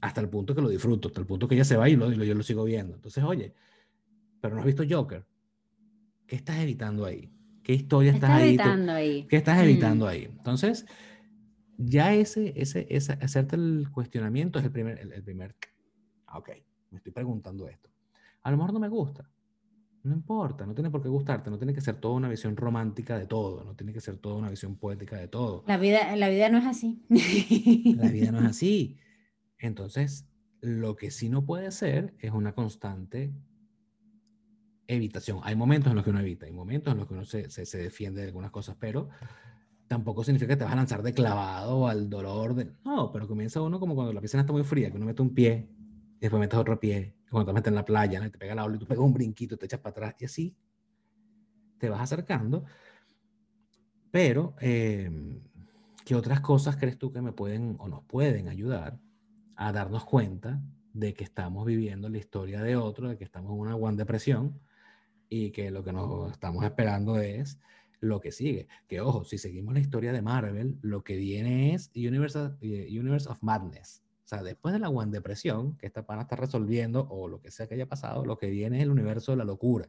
[0.00, 2.12] Hasta el punto que lo disfruto, hasta el punto que ella se va y, lo,
[2.12, 2.94] yo lo sigo viendo.
[2.94, 3.54] Entonces, oye,
[4.40, 5.24] pero no has visto Joker.
[6.26, 7.30] ¿Qué estás evitando ahí?
[7.62, 9.26] ¿Qué historia estás, evitando ahí?
[9.26, 10.08] ¿Qué estás evitando mm.
[10.08, 10.24] ahí?
[10.24, 10.84] Entonces,
[11.78, 15.56] ya ese, ese, ese, hacerte el cuestionamiento es el primer, el, primer,
[16.26, 16.50] ah, ok,
[16.90, 17.90] me estoy preguntando esto.
[18.42, 19.28] A lo mejor no me gusta.
[20.02, 23.18] No importa, no tiene por qué gustarte, no tiene que ser toda una visión romántica
[23.18, 25.64] de todo, no tiene que ser toda una visión poética de todo.
[25.66, 27.02] La vida, la vida no es así.
[27.08, 28.98] La vida no es así.
[29.58, 30.28] Entonces,
[30.60, 33.32] lo que sí no puede ser es una constante
[34.86, 35.40] evitación.
[35.42, 37.64] Hay momentos en los que uno evita, hay momentos en los que uno se, se,
[37.64, 39.08] se defiende de algunas cosas, pero
[39.88, 42.54] tampoco significa que te vas a lanzar de clavado al dolor.
[42.54, 42.72] De...
[42.84, 45.34] No, pero comienza uno como cuando la piscina está muy fría, que uno mete un
[45.34, 45.68] pie
[46.16, 47.14] y después metes otro pie.
[47.30, 49.56] Cuando te metes en la playa, te pega la ola y tú pegas un brinquito,
[49.56, 50.56] te echas para atrás y así
[51.78, 52.64] te vas acercando.
[54.10, 55.40] Pero, eh,
[56.04, 58.98] ¿qué otras cosas crees tú que me pueden o nos pueden ayudar
[59.56, 60.62] a darnos cuenta
[60.92, 64.60] de que estamos viviendo la historia de otro, de que estamos en una gran depresión
[65.28, 67.58] y que lo que nos estamos esperando es
[68.04, 68.68] lo que sigue.
[68.86, 73.28] Que ojo, si seguimos la historia de Marvel, lo que viene es Universe, eh, Universe
[73.28, 74.02] of Madness.
[74.24, 77.50] O sea, después de la One Depresión, que esta pana está resolviendo, o lo que
[77.50, 79.88] sea que haya pasado, lo que viene es el universo de la locura.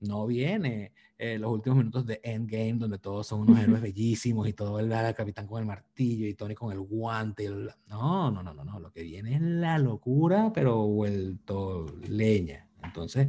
[0.00, 4.52] No viene eh, los últimos minutos de Endgame, donde todos son unos héroes bellísimos y
[4.52, 7.48] todo el, el capitán con el martillo y Tony con el guante.
[7.88, 8.78] No, no, no, no, no.
[8.78, 12.68] Lo que viene es la locura, pero vuelto leña.
[12.82, 13.28] Entonces,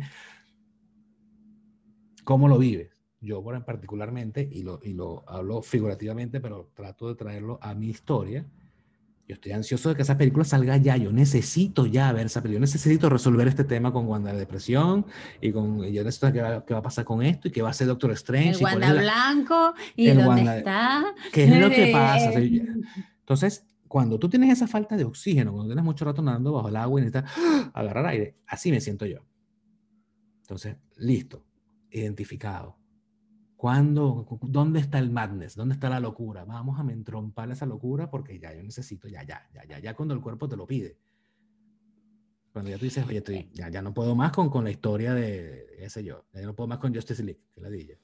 [2.25, 2.96] ¿cómo lo vives?
[3.19, 8.45] Yo particularmente, y lo, y lo hablo figurativamente, pero trato de traerlo a mi historia,
[9.27, 10.95] yo estoy ansioso de que esa película salga ya.
[10.95, 12.59] Yo necesito ya ver esa película.
[12.59, 15.05] Yo necesito resolver este tema con Wanda de depresión
[15.41, 15.83] y con.
[15.83, 17.87] Yo necesito qué va, qué va a pasar con esto y qué va a hacer
[17.87, 18.59] Doctor Strange.
[18.59, 21.13] El Wanda Blanco y dónde está.
[21.33, 22.31] ¿Qué es lo que pasa?
[22.39, 26.77] Entonces, cuando tú tienes esa falta de oxígeno, cuando tienes mucho rato nadando bajo el
[26.77, 27.29] agua y necesitas
[27.73, 29.25] agarrar aire, así me siento yo.
[30.43, 31.43] Entonces, listo,
[31.91, 32.77] identificado
[33.57, 35.55] ¿Cuándo, ¿Dónde está el madness?
[35.55, 36.45] ¿Dónde está la locura?
[36.45, 40.13] Vamos a entrompar esa locura porque ya yo necesito, ya, ya, ya, ya, ya cuando
[40.13, 40.95] el cuerpo te lo pide.
[42.53, 45.15] Cuando ya tú dices, oye, estoy, ya, ya no puedo más con, con la historia
[45.15, 47.99] de, ese yo, ya no puedo más con Justice League, que la dije.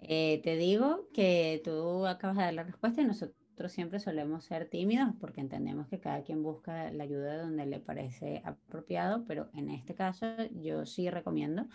[0.00, 3.36] Eh, te digo que tú acabas de dar la respuesta y nosotros
[3.68, 8.42] siempre solemos ser tímidos porque entendemos que cada quien busca la ayuda donde le parece
[8.44, 10.26] apropiado, pero en este caso
[10.60, 11.68] yo sí recomiendo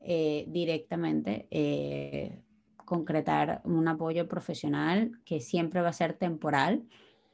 [0.00, 2.40] eh, directamente eh,
[2.84, 6.84] concretar un apoyo profesional que siempre va a ser temporal,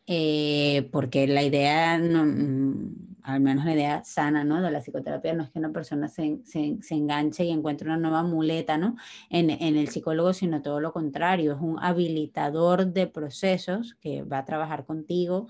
[0.06, 4.60] eh, porque la idea, mm, al menos la idea sana ¿no?
[4.60, 7.96] de la psicoterapia, no es que una persona se, se, se enganche y encuentre una
[7.96, 8.96] nueva muleta ¿no?
[9.30, 14.38] en, en, el psicólogo, sino todo lo contrario, es un habilitador de procesos que va
[14.38, 15.48] a trabajar contigo.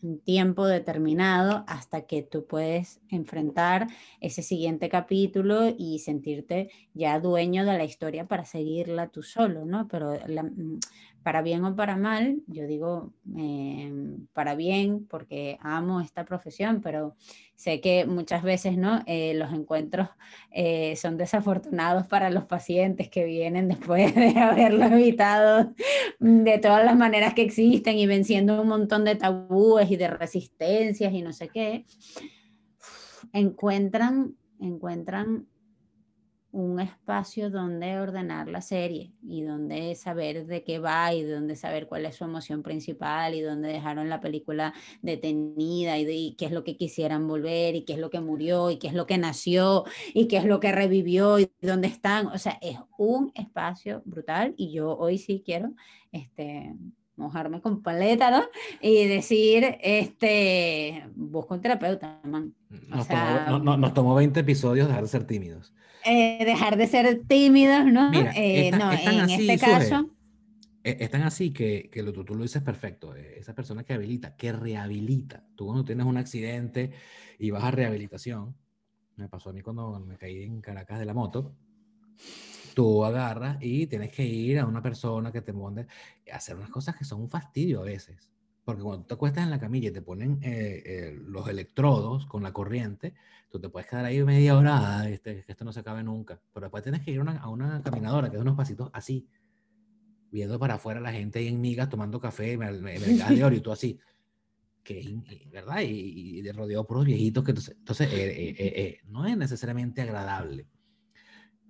[0.00, 3.88] Un tiempo determinado hasta que tú puedes enfrentar
[4.20, 9.88] ese siguiente capítulo y sentirte ya dueño de la historia para seguirla tú solo, ¿no?
[9.88, 10.78] Pero mm,
[11.22, 17.16] para bien o para mal, yo digo em, para bien porque amo esta profesión, pero
[17.54, 19.02] sé que muchas veces ¿no?
[19.06, 20.08] Eh, los encuentros
[20.50, 25.74] eh, son desafortunados para los pacientes que vienen después de haberlo evitado
[26.18, 31.12] de todas las maneras que existen y venciendo un montón de tabúes y de resistencias
[31.12, 31.84] y no sé qué,
[33.32, 35.46] encuentran, encuentran
[36.58, 41.86] un espacio donde ordenar la serie y donde saber de qué va y donde saber
[41.86, 46.64] cuál es su emoción principal y donde dejaron la película detenida y, qué es lo
[46.64, 49.84] que quisieran volver y qué es lo que murió y qué es lo que nació
[50.14, 52.26] y qué es lo que revivió y dónde están.
[52.26, 55.74] O sea, es un espacio brutal y yo hoy sí quiero
[56.10, 56.74] este,
[57.18, 58.44] mojarme con paleta, ¿no?
[58.80, 62.54] Y decir, este, busco un terapeuta, man.
[62.88, 65.74] Nos, tomó, nos tomó 20 episodios dejar de ser tímidos.
[66.04, 68.10] Eh, dejar de ser tímidos, ¿no?
[68.14, 70.10] Eh, no, en este caso.
[70.84, 73.14] E, es tan así que, que lo, tú, tú, lo dices perfecto.
[73.16, 75.44] Eh, esa persona que habilita, que rehabilita.
[75.56, 76.92] Tú cuando tienes un accidente
[77.38, 78.54] y vas a rehabilitación,
[79.16, 81.52] me pasó a mí cuando me caí en Caracas de la moto,
[82.78, 85.88] tú agarras y tienes que ir a una persona que te monte
[86.32, 88.30] a hacer unas cosas que son un fastidio a veces.
[88.64, 90.38] Porque cuando te acuestas en la camilla y te ponen
[91.26, 93.14] los electrodos con la corriente,
[93.50, 96.66] tú te puedes quedar ahí media hora, este, que esto no se acabe nunca, pero
[96.66, 99.26] después tienes que ir a una caminadora que es unos pasitos así,
[100.30, 103.98] viendo para afuera la gente ahí en migas tomando café, de oro y tú así,
[104.84, 105.20] que,
[105.50, 105.80] ¿verdad?
[105.80, 110.00] Y, y rodeado por los viejitos, que entonces, entonces eh, eh, eh, no es necesariamente
[110.00, 110.68] agradable,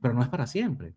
[0.00, 0.94] pero no es para siempre.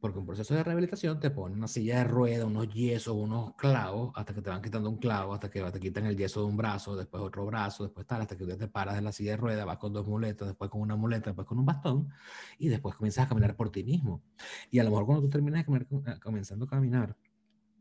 [0.00, 4.12] Porque un proceso de rehabilitación te pone una silla de rueda, unos yesos, unos clavos,
[4.14, 6.56] hasta que te van quitando un clavo, hasta que te quitan el yeso de un
[6.56, 9.38] brazo, después otro brazo, después tal, hasta que tú te paras en la silla de
[9.38, 12.10] rueda, vas con dos muletas, después con una muleta, después con un bastón,
[12.58, 14.22] y después comienzas a caminar por ti mismo.
[14.70, 17.16] Y a lo mejor cuando tú terminas de caminar, eh, comenzando a caminar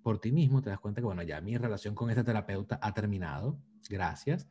[0.01, 2.93] por ti mismo, te das cuenta que, bueno, ya mi relación con este terapeuta ha
[2.95, 3.59] terminado,
[3.89, 4.47] gracias,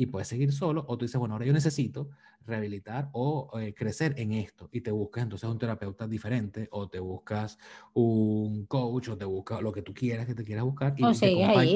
[0.00, 2.08] y puedes seguir solo, o tú dices, bueno, ahora yo necesito
[2.46, 6.98] rehabilitar o eh, crecer en esto, y te buscas entonces un terapeuta diferente, o te
[6.98, 7.58] buscas
[7.92, 11.42] un coach, o te buscas lo que tú quieras que te quieras buscar, y, te,
[11.42, 11.72] acompaña,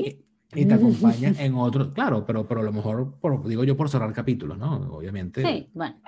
[0.54, 3.90] y te acompaña en otro, claro, pero, pero a lo mejor, por, digo yo, por
[3.90, 4.74] cerrar capítulos, ¿no?
[4.96, 5.42] Obviamente.
[5.42, 6.00] Sí, bueno.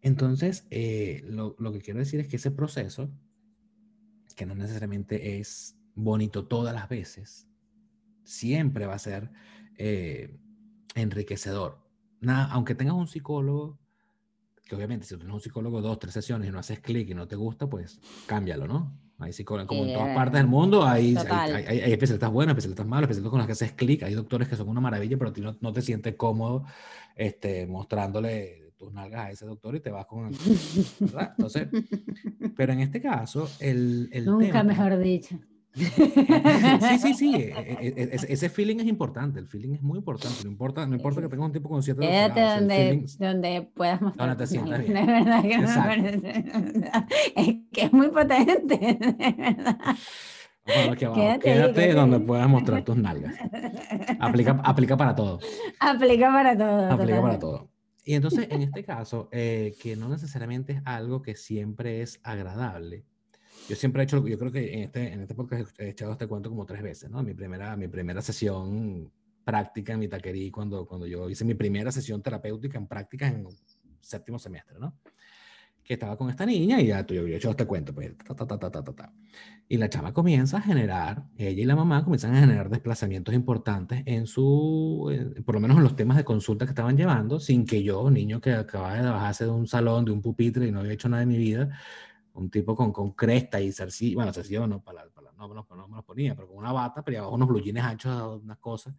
[0.00, 3.10] Entonces, eh, lo, lo que quiero decir es que ese proceso,
[4.34, 7.46] que no necesariamente es bonito todas las veces,
[8.24, 9.30] siempre va a ser
[9.78, 10.38] eh,
[10.94, 11.78] enriquecedor.
[12.20, 13.78] Nada, aunque tengas un psicólogo,
[14.64, 17.14] que obviamente si tú tienes un psicólogo dos, tres sesiones y no haces clic y
[17.14, 18.98] no te gusta, pues cámbialo, ¿no?
[19.18, 23.04] Hay psicólogos, como en todas partes del mundo, hay, hay, hay, especialistas buenos, especialistas malos,
[23.04, 25.56] especialistas con los que haces clic, hay doctores que son una maravilla, pero tú no,
[25.60, 26.64] no, te sientes cómodo
[27.14, 30.32] este, mostrándole tus nalgas a ese doctor y te vas con...
[31.00, 31.34] ¿verdad?
[31.38, 31.68] Entonces,
[32.56, 34.08] pero en este caso, el...
[34.12, 35.38] el Nunca mejor dicho
[35.74, 37.32] sí, sí, sí.
[37.82, 39.40] E, e, ese feeling es importante.
[39.40, 40.44] El feeling es muy importante.
[40.44, 44.28] No importa, no importa que tengas un tipo con cierto Quédate donde, donde puedas mostrar.
[44.28, 44.94] Donde te sientas bien.
[44.94, 46.44] De verdad que me parece.
[47.36, 48.78] Es que es muy potente.
[48.78, 49.76] De verdad.
[50.64, 53.34] Bueno, quédate, quédate donde puedas mostrar tus nalgas.
[54.20, 55.40] Aplica, aplica para todo.
[55.80, 56.90] Aplica para todo.
[56.90, 57.68] Aplica para todo.
[58.04, 63.04] Y entonces, en este caso, eh, que no necesariamente es algo que siempre es agradable,
[63.68, 66.26] yo siempre he hecho, yo creo que en este, en este podcast he echado este
[66.26, 67.22] cuento como tres veces, ¿no?
[67.22, 69.10] Mi primera, mi primera sesión
[69.44, 73.46] práctica en mi taquería, cuando, cuando yo hice mi primera sesión terapéutica en práctica en
[74.00, 74.96] séptimo semestre, ¿no?
[75.84, 78.34] Que estaba con esta niña y ya tú, yo, he hecho este cuento, pues, ta,
[78.34, 79.12] ta, ta, ta, ta, ta.
[79.68, 84.02] Y la chava comienza a generar, ella y la mamá comienzan a generar desplazamientos importantes
[84.06, 85.10] en su,
[85.44, 88.40] por lo menos en los temas de consulta que estaban llevando, sin que yo, niño
[88.40, 91.24] que acababa de bajarse de un salón, de un pupitre y no había hecho nada
[91.24, 91.70] en mi vida,
[92.34, 95.88] un tipo con, con cresta y zarcillo, bueno, zarcillo no, para, para, no, no, no,
[95.88, 98.94] me lo ponía, pero con una bata, pero abajo unos blue jeans anchos, unas cosas.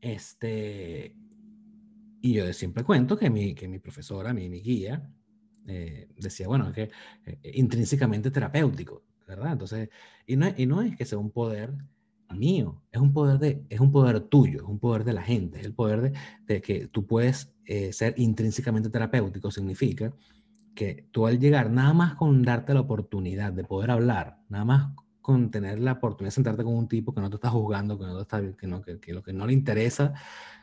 [0.00, 1.16] Este,
[2.20, 5.10] y yo siempre cuento que mi, que mi profesora, mi, mi guía,
[5.66, 6.90] eh, decía, bueno, es que
[7.24, 9.52] eh, intrínsecamente terapéutico, ¿verdad?
[9.52, 9.88] Entonces,
[10.26, 11.74] y no, y no es que sea un poder
[12.34, 15.60] mío, es un poder, de, es un poder tuyo, es un poder de la gente,
[15.60, 16.12] es el poder de,
[16.46, 20.12] de que tú puedes eh, ser intrínsecamente terapéutico, significa
[20.74, 24.92] que tú al llegar, nada más con darte la oportunidad de poder hablar, nada más
[25.20, 28.04] con tener la oportunidad de sentarte con un tipo que no te está juzgando, que,
[28.04, 30.12] no está, que, no, que, lo que no le interesa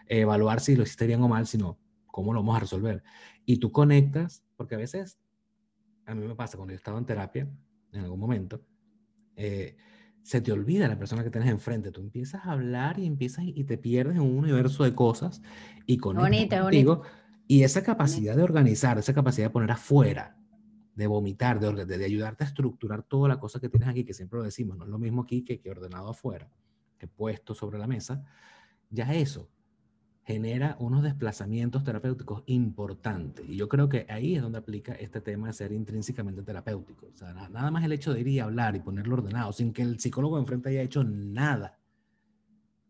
[0.07, 3.01] evaluar si lo hiciste bien o mal, sino cómo lo vamos a resolver.
[3.45, 5.17] Y tú conectas, porque a veces,
[6.05, 7.49] a mí me pasa cuando yo estaba en terapia,
[7.93, 8.61] en algún momento,
[9.35, 9.77] eh,
[10.21, 11.91] se te olvida la persona que tienes enfrente.
[11.91, 15.41] Tú empiezas a hablar y empiezas y te pierdes en un universo de cosas
[15.85, 16.17] y con
[16.61, 17.01] contigo.
[17.51, 20.37] Y esa capacidad de organizar, esa capacidad de poner afuera,
[20.95, 24.39] de vomitar, de, de, ayudarte a estructurar toda la cosa que tienes aquí, que siempre
[24.39, 26.49] lo decimos, no es lo mismo aquí que, que ordenado afuera,
[26.97, 28.23] que puesto sobre la mesa,
[28.89, 29.49] ya eso
[30.23, 33.45] genera unos desplazamientos terapéuticos importantes.
[33.45, 37.07] Y yo creo que ahí es donde aplica este tema de ser intrínsecamente terapéutico.
[37.13, 39.81] O sea, nada más el hecho de ir y hablar y ponerlo ordenado sin que
[39.81, 41.80] el psicólogo enfrente haya hecho nada,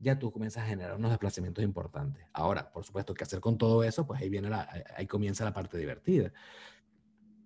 [0.02, 2.26] ya tú comienzas a generar unos desplazamientos importantes.
[2.34, 4.06] Ahora, por supuesto, ¿qué hacer con todo eso?
[4.06, 6.32] Pues ahí, viene la, ahí comienza la parte divertida.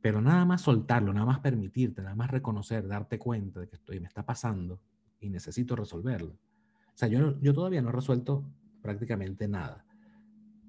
[0.02, 4.00] Pero nada más soltarlo, nada más permitirte, nada más reconocer, darte cuenta de que estoy,
[4.00, 4.80] me está pasando
[5.20, 6.32] y necesito resolverlo.
[6.32, 8.46] O sea, yo, yo todavía no he resuelto
[8.82, 9.84] prácticamente nada.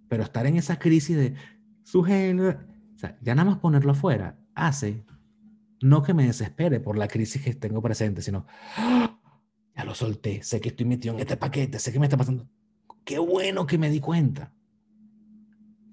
[0.09, 1.35] Pero estar en esa crisis de
[1.85, 5.05] su o sea, ya nada más ponerlo afuera hace
[5.83, 9.16] no que me desespere por la crisis que tengo presente, sino ¡Ah!
[9.87, 12.47] Lo solté, sé que estoy metido en este paquete, sé que me está pasando.
[13.05, 14.53] Qué bueno que me di cuenta.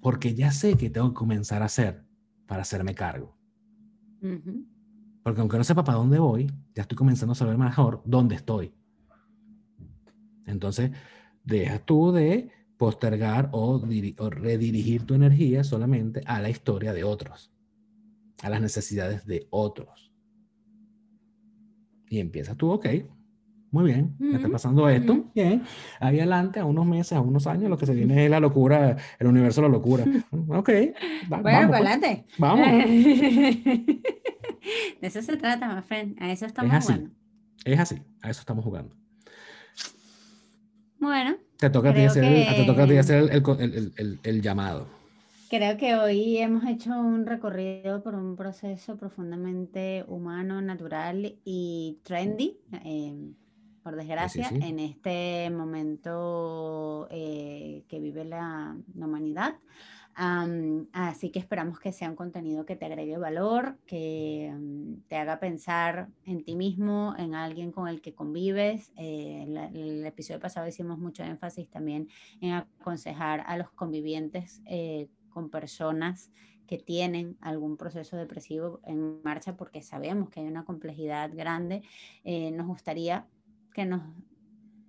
[0.02, 2.04] Porque ya sé que tengo que comenzar a hacer
[2.46, 3.38] para hacerme cargo.
[5.22, 8.74] Porque aunque no sepa para dónde voy, ya estoy comenzando a saber mejor dónde estoy.
[10.46, 10.90] Entonces,
[11.44, 17.52] dejas tú de postergar o, redirigir tu energía solamente a la historia de otros,
[18.42, 20.12] a las necesidades de otros.
[22.08, 22.86] Y empiezas tú, ok,
[23.74, 25.64] muy bien, me está pasando esto, bien,
[25.98, 28.96] ahí adelante, a unos meses, a unos años, lo que se viene es la locura,
[29.18, 30.04] el universo la locura.
[30.48, 30.70] Ok,
[31.28, 31.42] bueno, vamos.
[31.42, 31.80] Pues.
[31.80, 32.24] adelante.
[32.38, 32.68] Vamos.
[32.68, 34.00] de
[35.00, 37.10] eso se trata, my friend, a eso estamos jugando.
[37.64, 38.94] Es así, a eso estamos jugando.
[41.00, 41.34] Bueno.
[41.58, 42.24] Te toca a ti hacer,
[44.22, 44.86] el, llamado.
[45.50, 52.56] Creo que hoy hemos hecho un recorrido por un proceso profundamente humano, natural y trendy,
[52.84, 53.34] em,
[53.84, 59.54] por desgracia, en este momento eh, que vive la humanidad
[60.16, 65.40] así que esperamos que sea un contenido que te agregue valor, que mm, te haga
[65.40, 68.92] pensar en ti mismo, en alguien con el que convives.
[68.96, 72.08] Eh, el episodio pasado hicimos mucho énfasis también
[72.40, 76.30] en aconsejar a los convivientes eh, con personas
[76.66, 81.82] que tienen algún proceso depresivo en marcha porque sabemos que hay una complejidad grande.
[82.22, 83.26] Eh, nos gustaría
[83.74, 84.02] que nos...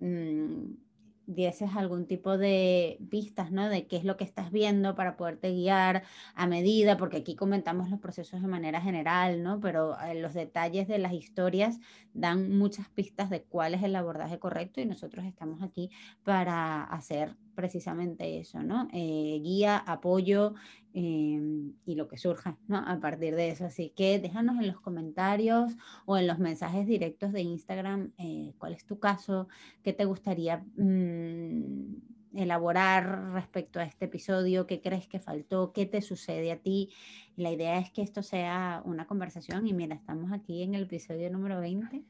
[0.00, 0.86] Mm,
[1.26, 3.68] dieses algún tipo de vistas, ¿no?
[3.68, 7.90] De qué es lo que estás viendo para poderte guiar a medida, porque aquí comentamos
[7.90, 9.60] los procesos de manera general, ¿no?
[9.60, 11.78] Pero eh, los detalles de las historias
[12.14, 15.90] dan muchas pistas de cuál es el abordaje correcto y nosotros estamos aquí
[16.22, 18.88] para hacer precisamente eso, ¿no?
[18.92, 20.54] Eh, guía, apoyo
[20.98, 22.78] em, y lo que surja, ¿no?
[22.78, 23.66] A partir de eso.
[23.66, 25.74] Así que déjanos en los comentarios
[26.06, 29.46] o en los mensajes directos de Instagram eh, cuál es tu caso,
[29.82, 31.96] qué te gustaría mm,
[32.34, 36.90] elaborar respecto a este episodio, qué crees que faltó, qué te sucede a ti.
[37.36, 41.30] La idea es que esto sea una conversación y mira, estamos aquí en el episodio
[41.30, 42.04] número 20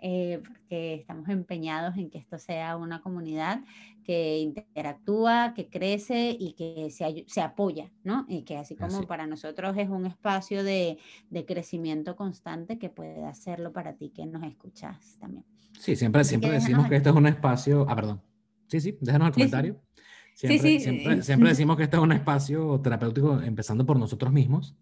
[0.00, 3.62] eh, porque estamos empeñados en que esto sea una comunidad
[4.04, 8.24] que interactúa, que crece y que se, se apoya, ¿no?
[8.28, 10.98] Y que así como para nosotros es un espacio de,
[11.30, 15.44] de, crecimiento constante, que puede hacerlo para ti que nos escuchas también.
[15.78, 17.84] Sí, siempre, siempre decimos que esto es un espacio...
[17.88, 18.22] Ah, perdón.
[18.68, 19.80] Sí, sí, déjanos el comentario.
[20.34, 20.80] Siempre, sí, sí.
[20.80, 24.74] Siempre, siempre decimos que esto es un espacio terapéutico empezando por nosotros mismos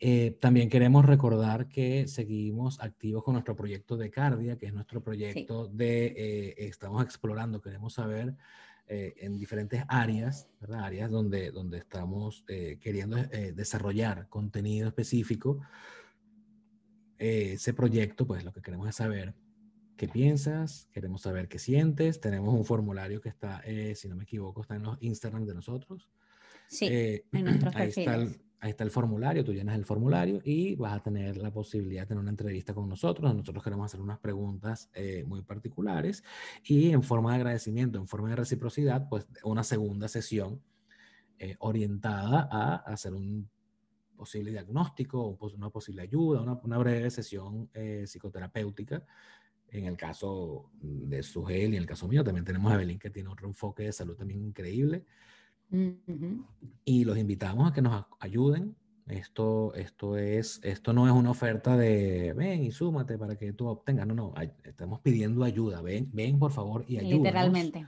[0.00, 5.02] eh, también queremos recordar que seguimos activos con nuestro proyecto de Cardia, que es nuestro
[5.02, 8.34] proyecto de, eh, estamos explorando, queremos saber
[8.86, 10.84] eh, en diferentes áreas, ¿verdad?
[10.84, 12.44] áreas donde, donde estamos
[12.80, 13.16] queriendo
[13.54, 15.60] desarrollar contenido específico.
[17.16, 19.34] ese proyecto, pues lo que queremos es saber
[19.96, 22.20] qué piensas, queremos saber qué sientes.
[22.20, 23.62] Tenemos un formulario que está,
[23.94, 26.10] si no me equivoco, está en los Instagram de nosotros.
[26.66, 28.26] Sí, en nuestros ahí Está
[28.60, 32.06] Ahí está el formulario, tú llenas el formulario y vas a tener la posibilidad de
[32.06, 33.34] tener una entrevista con nosotros.
[33.34, 36.24] Nosotros queremos hacer unas preguntas eh, muy particulares
[36.64, 40.62] y en forma de agradecimiento, en forma de reciprocidad, pues una segunda sesión
[41.38, 43.50] eh, orientada a hacer un
[44.16, 49.04] posible diagnóstico, una posible ayuda, una, breve sesión eh, psicoterapéutica.
[49.68, 53.10] En el caso de Sugel y en el caso mío, también tenemos a Evelyn que
[53.10, 55.04] tiene otro enfoque de salud también increíble.
[56.84, 58.76] Y los invitamos a que nos ayuden.
[59.06, 63.66] Esto, esto, es, esto no es una oferta de ven y súmate para que tú
[63.66, 64.06] obtengas.
[64.06, 65.82] No, no, estamos pidiendo ayuda.
[65.82, 67.24] Ven, ven por favor y ayúdanos.
[67.24, 67.86] Literalmente.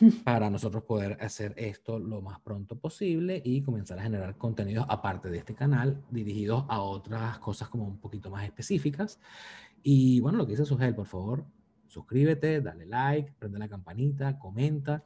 [0.24, 5.28] Para nosotros poder hacer esto lo más pronto posible y comenzar a generar contenidos aparte
[5.28, 9.20] de este canal dirigidos a otras cosas como un poquito más específicas
[9.82, 11.44] Y bueno, lo que dice Sugel, por favor,
[11.86, 15.04] suscríbete, dale like, prende la campanita, comenta.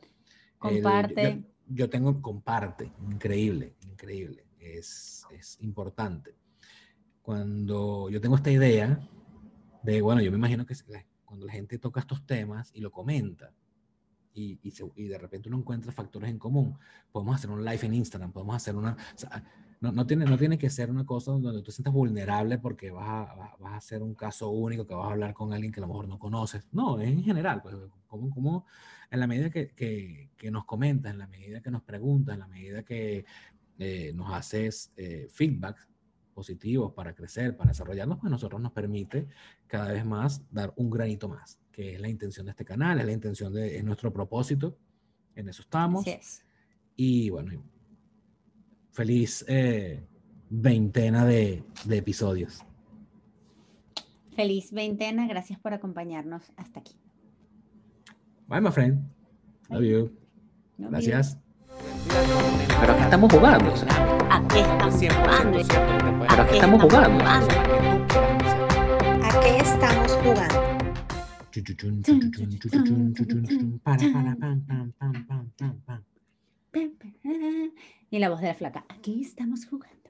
[0.59, 1.45] Comparte.
[1.69, 6.35] Yo, tengo, comparte, increíble, increíble, es, es importante.
[7.23, 9.09] Cuando yo tengo esta idea
[9.83, 10.75] de, bueno, yo me imagino que
[11.25, 13.53] cuando la gente toca estos temas y lo comenta,
[14.35, 16.77] y, y, de repente uno encuentra factores en común,
[17.13, 18.97] podemos hacer un live en Instagram, podemos hacer una...
[19.85, 23.07] no, no, tiene, no tiene que ser una cosa donde tú sientas vulnerable porque vas
[23.07, 25.83] a, vas a hacer un caso único, que vas a hablar con alguien que a
[25.83, 26.67] lo mejor no conoces.
[26.73, 27.77] No, es en general, pues,
[28.07, 28.67] como, como
[29.11, 32.41] en la medida que, que, que, nos comentas, en la medida que nos preguntas, en
[32.41, 33.27] la medida que
[33.79, 35.77] eh, nos haces eh, feedback
[36.33, 39.29] positivos para crecer, para desarrollarnos, pues nosotros nos permite
[39.67, 43.07] cada vez más dar un granito más que es la intención de este canal, es
[43.07, 44.79] la intención de es nuestro propósito,
[45.35, 46.05] en eso estamos.
[46.95, 47.51] Y bueno,
[48.95, 50.07] feliz eh,
[50.49, 52.65] veintena de, de, episodios.
[54.35, 56.95] Feliz veintena, gracias por acompañarnos hasta aquí.
[58.47, 59.01] Bye, my friend.
[59.69, 60.13] Love you.
[60.79, 61.39] gracias.
[62.81, 63.75] Pero aquí estamos jugando.
[64.31, 65.59] Aquí estamos jugando.
[66.29, 67.25] Pero aquí estamos jugando.
[69.23, 70.65] Aquí estamos jugando.
[78.15, 80.09] Y la voz de la flaca, aquí estamos jugando.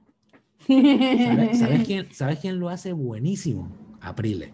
[1.58, 3.74] ¿Sabes, quién, ¿Sabes quién lo hace buenísimo?
[4.02, 4.52] Aprile.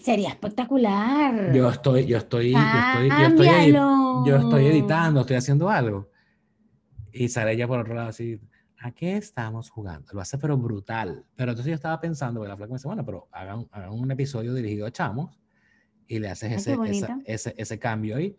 [0.00, 1.52] Sería espectacular.
[1.52, 3.72] Yo estoy, yo estoy, yo estoy, yo estoy,
[4.26, 6.08] yo estoy editando, estoy haciendo algo.
[7.12, 8.40] Y sale ella por otro lado así,
[8.78, 10.10] ¿a qué estamos jugando?
[10.14, 11.26] Lo hace pero brutal.
[11.34, 14.86] Pero entonces yo estaba pensando, la flaca me dice, bueno, pero hagan, un episodio dirigido
[14.86, 15.38] a chamos
[16.08, 16.78] y le haces ese,
[17.26, 18.34] ese, ese, cambio ahí.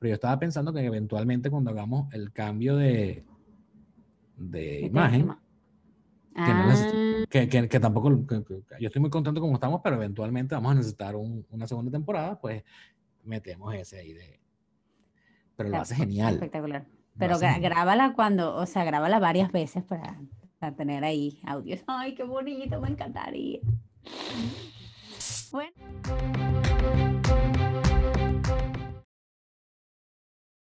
[0.00, 3.22] Pero yo estaba pensando que eventualmente cuando hagamos el cambio de,
[4.38, 5.30] de imagen,
[7.28, 11.14] que, que, que, tampoco, yo estoy muy contento como estamos, pero eventualmente vamos a necesitar
[11.16, 12.64] una segunda temporada, pues
[13.24, 14.40] metemos ese ahí de...
[15.56, 16.34] Pero lo hace genial.
[16.34, 16.86] Espectacular.
[17.18, 20.18] Pero grábala cuando, o sea, grábala varias veces para,
[20.58, 21.82] para tener ahí audios.
[21.86, 23.60] Ay, qué bonito, me encantaría.
[25.52, 26.49] Bueno.